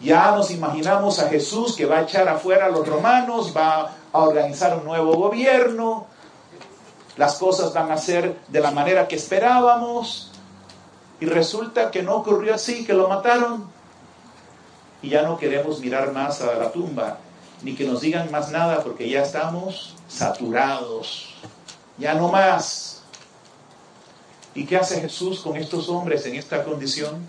[0.00, 4.18] Ya nos imaginamos a Jesús que va a echar afuera a los romanos, va a
[4.18, 6.06] organizar un nuevo gobierno,
[7.16, 10.32] las cosas van a ser de la manera que esperábamos,
[11.20, 13.70] y resulta que no ocurrió así, que lo mataron,
[15.02, 17.18] y ya no queremos mirar más a la tumba
[17.62, 21.34] ni que nos digan más nada porque ya estamos saturados.
[21.98, 23.02] Ya no más.
[24.54, 27.26] ¿Y qué hace Jesús con estos hombres en esta condición?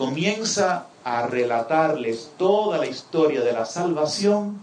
[0.00, 4.58] Comienza a relatarles toda la historia de la salvación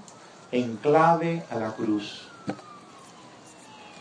[0.52, 2.24] en clave a la cruz.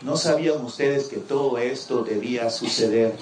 [0.01, 3.15] ¿No sabían ustedes que todo esto debía suceder?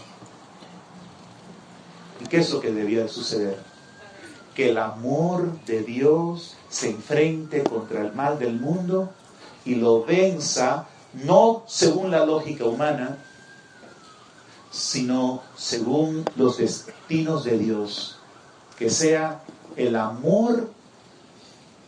[2.24, 3.60] ¿Y qué es lo que debía suceder?
[4.56, 9.10] Que el amor de Dios se enfrente contra el mal del mundo
[9.66, 10.88] y lo venza,
[11.26, 13.18] no según la lógica humana,
[14.76, 18.18] sino según los destinos de Dios.
[18.78, 19.42] Que sea
[19.78, 20.70] el amor,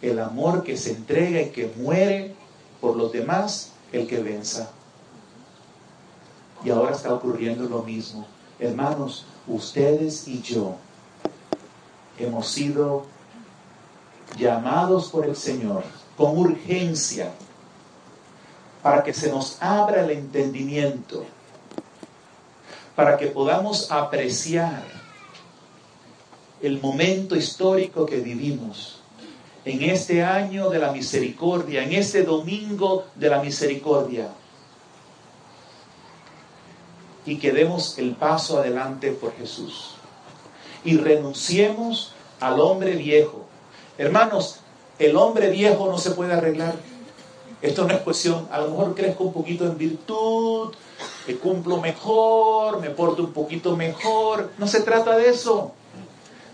[0.02, 2.34] el amor que se entrega y que muere
[2.80, 4.72] por los demás, el que venza.
[6.64, 8.26] Y ahora está ocurriendo lo mismo.
[8.58, 10.76] Hermanos, ustedes y yo
[12.18, 13.06] hemos sido
[14.38, 15.84] llamados por el Señor
[16.16, 17.34] con urgencia
[18.82, 21.26] para que se nos abra el entendimiento,
[22.98, 24.82] para que podamos apreciar
[26.64, 29.02] el momento histórico que vivimos
[29.66, 34.30] en este año de la misericordia, en este domingo de la misericordia.
[37.24, 39.92] Y que demos el paso adelante por Jesús.
[40.84, 43.46] Y renunciemos al hombre viejo.
[44.00, 44.62] Hermanos,
[44.98, 46.74] el hombre viejo no se puede arreglar.
[47.62, 50.74] Esto no es cuestión, a lo mejor crezco un poquito en virtud,
[51.28, 54.52] me cumplo mejor, me porto un poquito mejor.
[54.58, 55.74] No se trata de eso.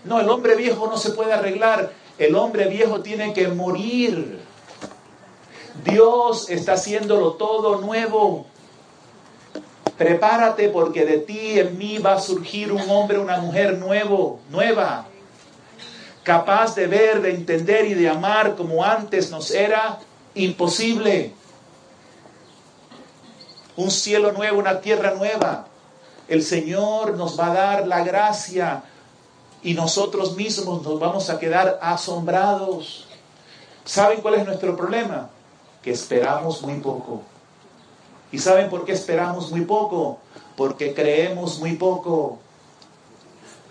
[0.04, 1.92] No, el hombre viejo no se puede arreglar.
[2.18, 4.40] El hombre viejo tiene que morir.
[5.84, 8.46] Dios está haciéndolo todo nuevo.
[9.96, 15.06] Prepárate porque de ti en mí va a surgir un hombre, una mujer nuevo, nueva,
[16.24, 20.00] capaz de ver, de entender y de amar como antes nos era
[20.34, 21.32] imposible.
[23.76, 25.66] Un cielo nuevo, una tierra nueva.
[26.28, 28.84] El Señor nos va a dar la gracia
[29.62, 33.06] y nosotros mismos nos vamos a quedar asombrados.
[33.84, 35.30] ¿Saben cuál es nuestro problema?
[35.82, 37.22] Que esperamos muy poco.
[38.30, 40.18] ¿Y saben por qué esperamos muy poco?
[40.56, 42.38] Porque creemos muy poco.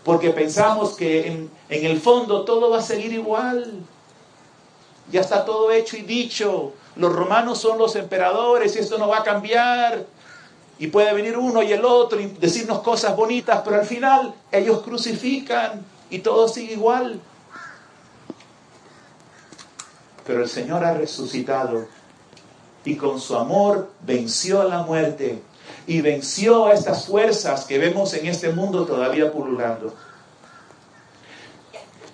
[0.04, 3.82] Porque pensamos que en, el fondo todo va a seguir igual.
[5.12, 6.74] Ya está todo hecho y dicho.
[6.96, 10.06] Los romanos son los emperadores y esto no va a cambiar.
[10.80, 14.82] Y puede venir uno y el otro y decirnos cosas bonitas, pero al final ellos
[14.82, 17.20] crucifican y todo sigue igual.
[20.26, 21.88] Pero el Señor ha resucitado
[22.86, 25.42] y con su amor venció a la muerte
[25.88, 29.94] y venció a estas fuerzas que vemos en este mundo todavía pululando.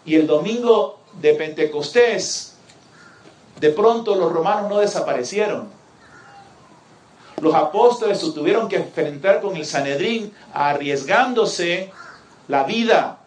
[0.06, 2.49] Y el domingo de Pentecostés,
[3.60, 5.80] de pronto los romanos no desaparecieron
[7.42, 11.92] los apóstoles se tuvieron que enfrentar con el Sanedrín arriesgándose
[12.48, 13.20] la vida.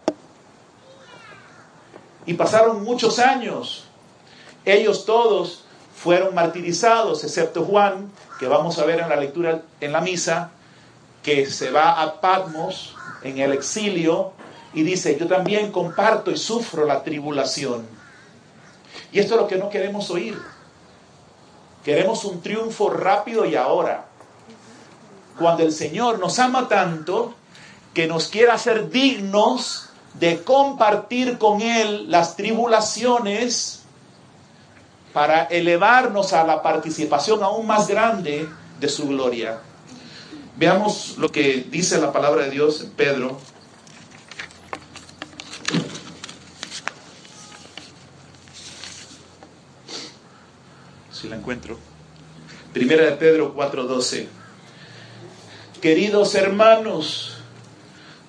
[2.27, 3.85] Y pasaron muchos años.
[4.65, 5.65] Ellos todos
[5.95, 10.51] fueron martirizados, excepto Juan, que vamos a ver en la lectura en la misa,
[11.23, 14.33] que se va a Patmos en el exilio
[14.75, 17.87] y dice, yo también comparto y sufro la tribulación.
[19.13, 20.39] Y esto es lo que no queremos oír.
[21.85, 24.07] Queremos un triunfo rápido y ahora.
[25.39, 27.35] Cuando el Señor nos ama tanto
[27.95, 33.83] que nos quiere hacer dignos de compartir con Él las tribulaciones
[35.13, 38.49] para elevarnos a la participación aún más grande
[38.81, 39.61] de su gloria.
[40.57, 43.39] Veamos lo que dice la palabra de Dios en Pedro.
[51.23, 51.79] Si la encuentro.
[52.73, 54.27] Primera de Pedro 4:12.
[55.81, 57.37] Queridos hermanos,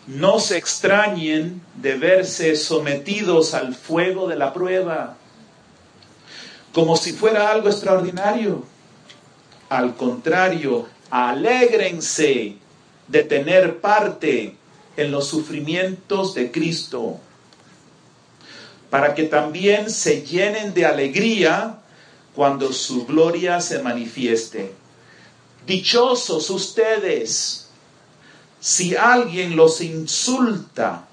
[0.06, 5.18] no se extrañen de verse sometidos al fuego de la prueba,
[6.72, 8.64] como si fuera algo extraordinario.
[9.70, 12.58] Al contrario, alégrense
[13.08, 14.56] de tener parte
[14.98, 17.20] en los sufrimientos de Cristo,
[18.92, 21.80] para que también se llenen de alegría
[22.36, 24.74] cuando su gloria se manifieste.
[25.66, 27.70] Dichosos ustedes
[28.60, 31.06] si alguien los insulta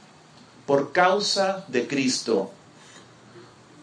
[0.66, 2.52] por causa de Cristo,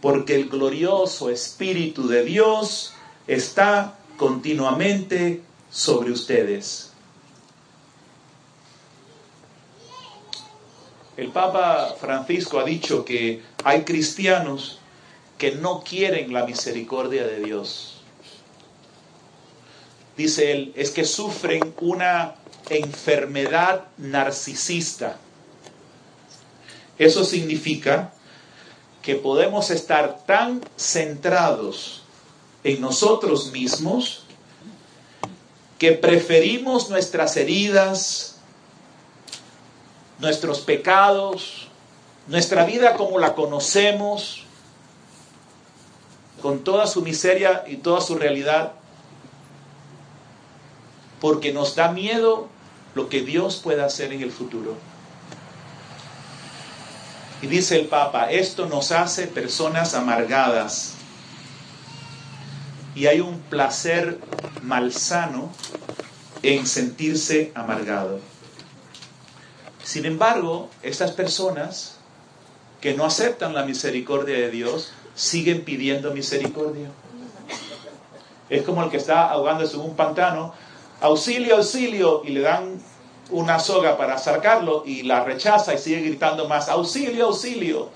[0.02, 2.94] porque el glorioso Espíritu de Dios
[3.28, 6.94] está continuamente sobre ustedes.
[11.18, 14.77] El Papa Francisco ha dicho que hay cristianos
[15.38, 18.02] que no quieren la misericordia de Dios.
[20.18, 22.36] Dice él, es que sufren una
[22.70, 25.18] enfermedad narcisista.
[26.98, 28.14] Eso significa
[29.04, 32.02] que podemos estar tan centrados
[32.64, 34.24] en nosotros mismos
[35.78, 38.38] que preferimos nuestras heridas,
[40.18, 41.68] nuestros pecados,
[42.26, 44.47] nuestra vida como la conocemos,
[46.42, 48.74] con toda su miseria y toda su realidad,
[51.20, 52.48] porque nos da miedo
[52.96, 54.76] lo que Dios pueda hacer en el futuro.
[57.42, 60.94] Y dice el Papa, esto nos hace personas amargadas.
[62.96, 64.20] Y hay un placer
[64.64, 65.52] malsano
[66.42, 68.20] en sentirse amargado.
[69.84, 71.98] Sin embargo, estas personas
[72.82, 76.90] que no aceptan la misericordia de Dios siguen pidiendo misericordia.
[78.50, 80.54] Es como el que está ahogándose en un pantano,
[81.02, 82.80] auxilio, auxilio, y le dan
[83.32, 87.90] una soga para sacarlo y la rechaza y sigue gritando más, auxilio, auxilio.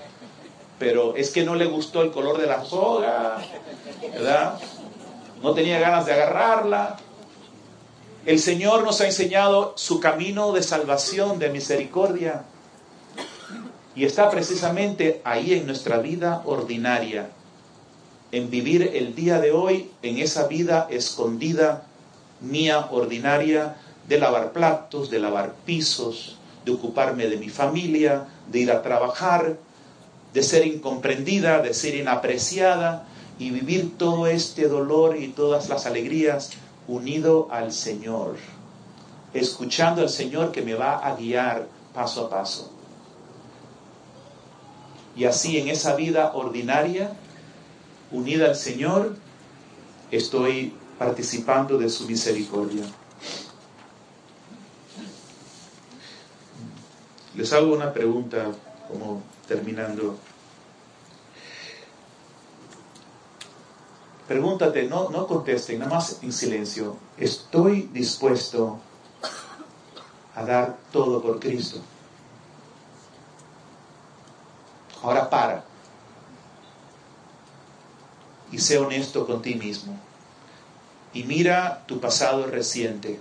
[0.78, 3.38] Pero es que no le gustó el color de la soga,
[4.12, 4.58] ¿verdad?
[5.42, 6.96] No tenía ganas de agarrarla.
[8.26, 12.44] El Señor nos ha enseñado su camino de salvación, de misericordia.
[13.94, 17.30] Y está precisamente ahí en nuestra vida ordinaria,
[18.30, 21.84] en vivir el día de hoy en esa vida escondida,
[22.40, 23.76] mía, ordinaria,
[24.08, 29.58] de lavar platos, de lavar pisos, de ocuparme de mi familia, de ir a trabajar,
[30.32, 33.06] de ser incomprendida, de ser inapreciada
[33.38, 36.52] y vivir todo este dolor y todas las alegrías
[36.88, 38.36] unido al Señor,
[39.34, 42.71] escuchando al Señor que me va a guiar paso a paso.
[45.16, 47.12] Y así en esa vida ordinaria,
[48.10, 49.16] unida al Señor,
[50.10, 52.84] estoy participando de su misericordia.
[57.34, 58.52] Les hago una pregunta
[58.88, 60.18] como terminando.
[64.28, 66.96] Pregúntate, no, no contesten, nada más en silencio.
[67.16, 68.78] ¿Estoy dispuesto
[70.34, 71.80] a dar todo por Cristo?
[75.02, 75.64] Ahora para.
[78.50, 79.98] Y sé honesto con ti mismo.
[81.12, 83.20] Y mira tu pasado reciente.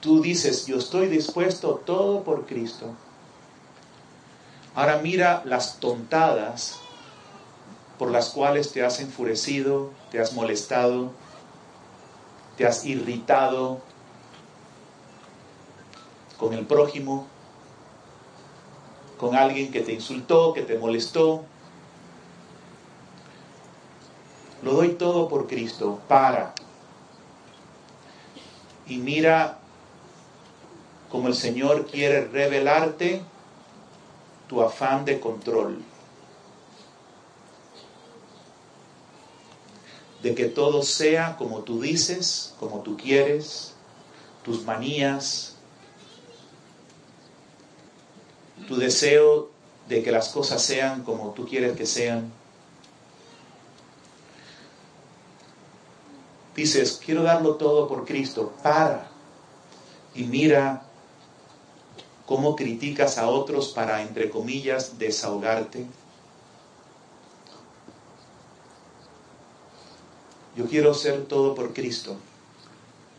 [0.00, 2.94] Tú dices, yo estoy dispuesto todo por Cristo.
[4.74, 6.80] Ahora mira las tontadas
[7.98, 11.12] por las cuales te has enfurecido, te has molestado,
[12.56, 13.80] te has irritado
[16.36, 17.28] con el prójimo,
[19.22, 21.44] con alguien que te insultó, que te molestó.
[24.62, 26.52] Lo doy todo por Cristo, para.
[28.84, 29.60] Y mira
[31.08, 33.22] como el Señor quiere revelarte
[34.48, 35.80] tu afán de control.
[40.20, 43.74] De que todo sea como tú dices, como tú quieres,
[44.44, 45.54] tus manías,
[48.68, 49.50] tu deseo
[49.88, 52.32] de que las cosas sean como tú quieres que sean.
[56.54, 58.52] Dices, quiero darlo todo por Cristo.
[58.62, 59.08] Para
[60.14, 60.82] y mira
[62.26, 65.86] cómo criticas a otros para, entre comillas, desahogarte.
[70.56, 72.16] Yo quiero ser todo por Cristo.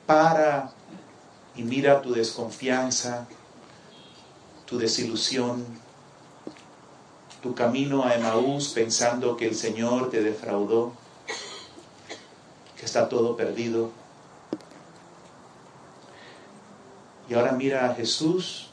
[0.05, 0.71] Para
[1.55, 3.27] y mira tu desconfianza,
[4.73, 5.63] tu desilusión,
[7.43, 10.93] tu camino a Emaús pensando que el Señor te defraudó,
[12.79, 13.91] que está todo perdido.
[17.29, 18.71] Y ahora mira a Jesús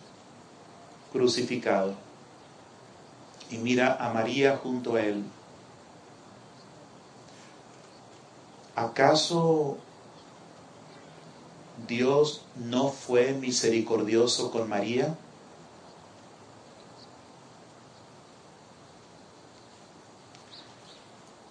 [1.12, 1.94] crucificado
[3.50, 5.22] y mira a María junto a él.
[8.74, 9.76] ¿Acaso
[11.86, 15.14] Dios no fue misericordioso con María?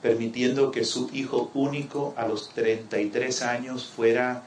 [0.02, 4.44] Permitiendo que su hijo único a los 33 años fuera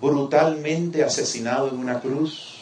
[0.00, 2.60] brutalmente asesinado en una cruz.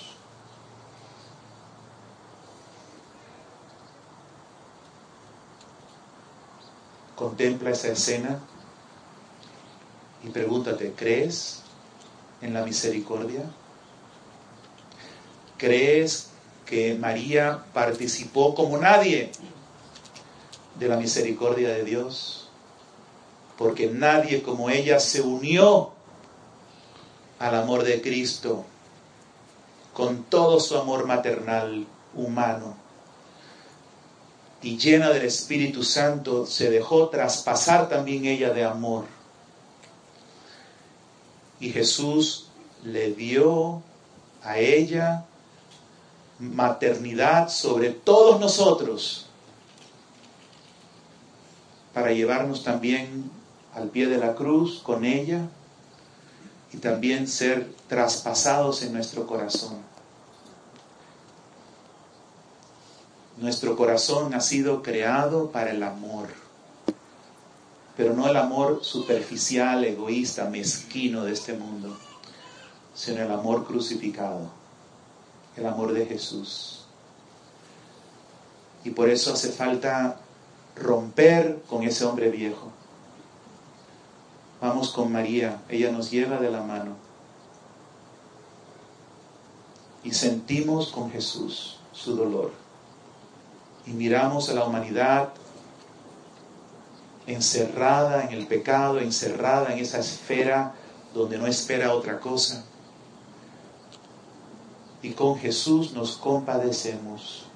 [7.15, 8.41] Contempla esa escena
[10.25, 11.63] y pregúntate, ¿crees
[12.41, 13.43] en la misericordia?
[15.59, 16.31] ¿Crees
[16.67, 19.31] que María participó como nadie
[20.79, 22.49] de la misericordia de Dios,
[23.59, 25.91] porque nadie como ella se unió
[27.39, 28.65] al amor de Cristo
[29.93, 32.77] con todo su amor maternal humano.
[34.63, 39.07] Y llena del Espíritu Santo se dejó traspasar también ella de amor.
[41.59, 42.49] Y Jesús
[42.85, 43.83] le dio
[44.43, 45.25] a ella
[46.39, 49.27] maternidad sobre todos nosotros
[51.93, 53.31] para llevarnos también
[53.75, 55.49] al pie de la cruz con ella
[56.73, 59.77] y también ser traspasados en nuestro corazón.
[63.39, 66.29] Nuestro corazón ha sido creado para el amor,
[67.97, 71.97] pero no el amor superficial, egoísta, mezquino de este mundo,
[72.95, 74.51] sino el amor crucificado,
[75.57, 76.85] el amor de Jesús.
[78.85, 80.22] Y por eso hace falta
[80.77, 82.71] romper con ese hombre viejo.
[84.61, 86.97] Vamos con María, ella nos lleva de la mano.
[90.05, 92.53] Y sentimos con Jesús su dolor.
[93.87, 95.31] Y miramos a la humanidad
[97.27, 100.75] encerrada en el pecado, encerrada en esa esfera
[101.15, 102.65] donde no espera otra cosa.
[105.03, 107.47] Y con Jesús nos compadecemos.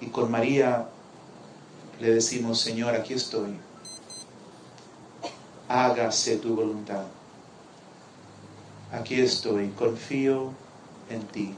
[0.00, 0.88] Y con María
[2.00, 3.56] le decimos, Señor, aquí estoy.
[5.68, 7.04] Hágase tu voluntad.
[8.92, 10.52] Aquí estoy, confío
[11.10, 11.54] en ti.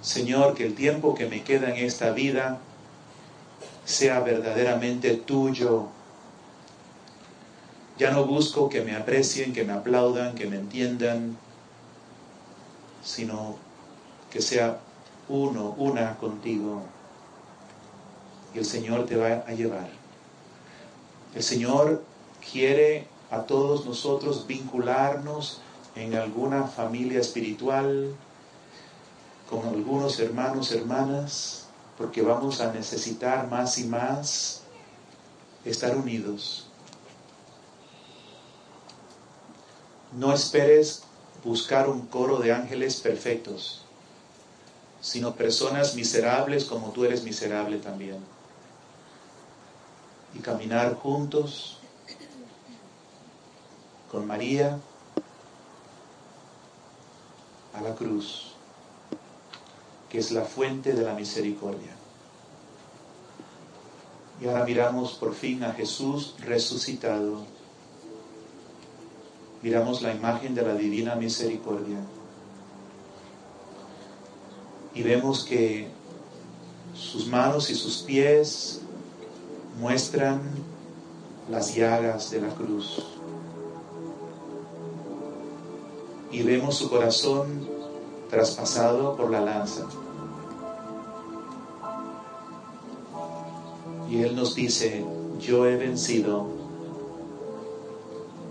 [0.00, 2.58] Señor, que el tiempo que me queda en esta vida
[3.84, 5.88] sea verdaderamente tuyo.
[7.98, 11.36] Ya no busco que me aprecien, que me aplaudan, que me entiendan,
[13.04, 13.56] sino
[14.30, 14.80] que sea
[15.28, 16.82] uno, una contigo.
[18.54, 19.88] Y el Señor te va a llevar.
[21.34, 22.04] El Señor
[22.52, 25.60] quiere a todos nosotros vincularnos
[25.96, 28.14] en alguna familia espiritual,
[29.48, 31.66] con algunos hermanos, hermanas,
[31.98, 34.62] porque vamos a necesitar más y más
[35.64, 36.66] estar unidos.
[40.12, 41.02] No esperes
[41.42, 43.83] buscar un coro de ángeles perfectos
[45.04, 48.16] sino personas miserables como tú eres miserable también.
[50.32, 51.76] Y caminar juntos
[54.10, 54.78] con María
[57.74, 58.54] a la cruz,
[60.08, 61.92] que es la fuente de la misericordia.
[64.40, 67.44] Y ahora miramos por fin a Jesús resucitado.
[69.62, 71.98] Miramos la imagen de la divina misericordia
[74.94, 75.88] y vemos que
[76.94, 78.80] sus manos y sus pies
[79.80, 80.40] muestran
[81.50, 83.04] las llagas de la cruz.
[86.30, 87.68] Y vemos su corazón
[88.30, 89.86] traspasado por la lanza.
[94.10, 95.04] Y Él nos dice,
[95.40, 96.46] yo he vencido,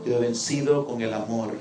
[0.05, 1.53] yo he vencido con el amor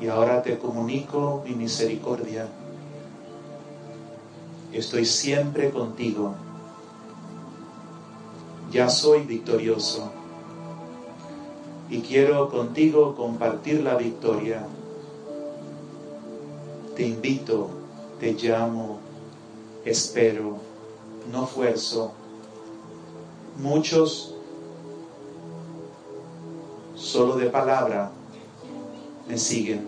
[0.00, 2.46] y ahora te comunico mi misericordia.
[4.72, 6.34] Estoy siempre contigo.
[8.70, 10.12] Ya soy victorioso
[11.90, 14.66] y quiero contigo compartir la victoria.
[16.94, 17.70] Te invito,
[18.20, 18.98] te llamo,
[19.84, 20.58] espero,
[21.32, 22.12] no fuerzo.
[23.56, 24.34] Muchos
[26.94, 28.12] solo de palabra
[29.28, 29.86] me siguen.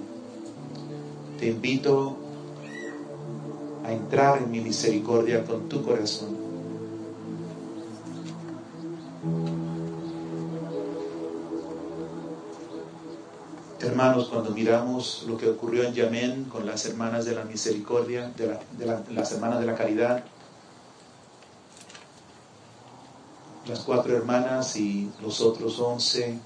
[1.38, 2.16] Te invito
[3.84, 6.38] a entrar en mi misericordia con tu corazón.
[13.80, 18.58] Hermanos, cuando miramos lo que ocurrió en Yemen con las hermanas de la misericordia, de,
[19.10, 20.22] las hermanas de la caridad,
[23.66, 26.38] las cuatro hermanas y los otros once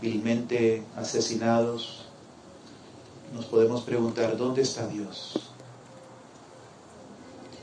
[0.00, 2.06] vilmente asesinados,
[3.34, 5.50] nos podemos preguntar, ¿dónde está Dios?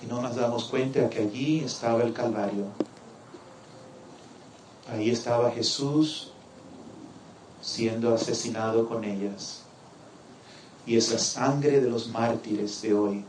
[0.02, 2.66] Y no nos damos cuenta que allí estaba el Calvario.
[4.90, 6.32] Ahí estaba Jesús
[7.62, 9.64] siendo asesinado con ellas.
[10.86, 13.26] Y es la sangre de los mártires de hoy.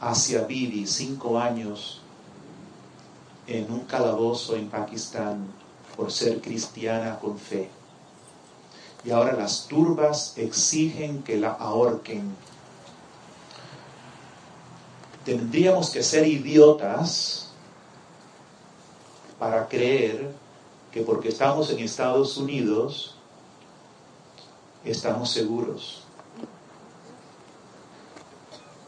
[0.00, 2.00] Asia Bibi, cinco años
[3.46, 5.46] en un calabozo en Pakistán,
[5.96, 7.68] por ser cristiana con fe.
[9.04, 12.34] Y ahora las turbas exigen que la ahorquen
[15.26, 17.48] tendríamos que ser idiotas
[19.40, 20.32] para creer
[20.92, 23.16] que porque estamos en Estados Unidos
[24.84, 26.02] estamos seguros.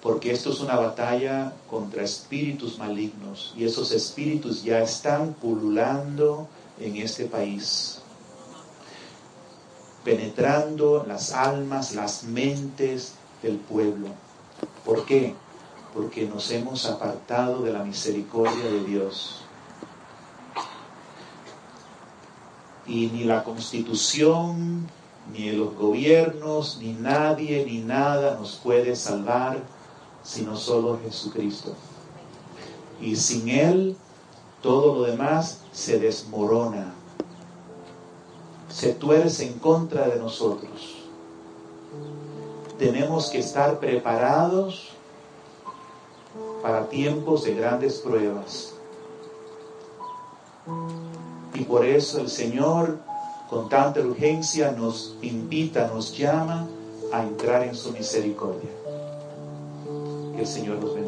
[0.01, 6.47] Porque esto es una batalla contra espíritus malignos y esos espíritus ya están pululando
[6.81, 8.01] en este país,
[10.05, 14.09] penetrando las almas, las mentes del pueblo.
[14.85, 15.35] ¿Por qué?
[15.95, 19.43] Porque nos hemos apartado de la misericordia de Dios.
[22.87, 24.89] Y ni la constitución,
[25.33, 29.63] ni los gobiernos, ni nadie, ni nada nos puede salvar,
[30.23, 31.75] sino solo Jesucristo.
[33.01, 33.97] Y sin Él,
[34.63, 36.93] todo lo demás se desmorona,
[38.69, 40.97] se tuerce en contra de nosotros.
[42.79, 44.91] Tenemos que estar preparados
[46.63, 48.75] para tiempos de grandes pruebas.
[51.55, 52.99] Y por eso el Señor
[53.49, 56.69] con tanta urgencia nos invita, nos llama
[57.13, 58.71] a entrar en su misericordia.
[60.35, 61.08] Que el Señor los bendiga.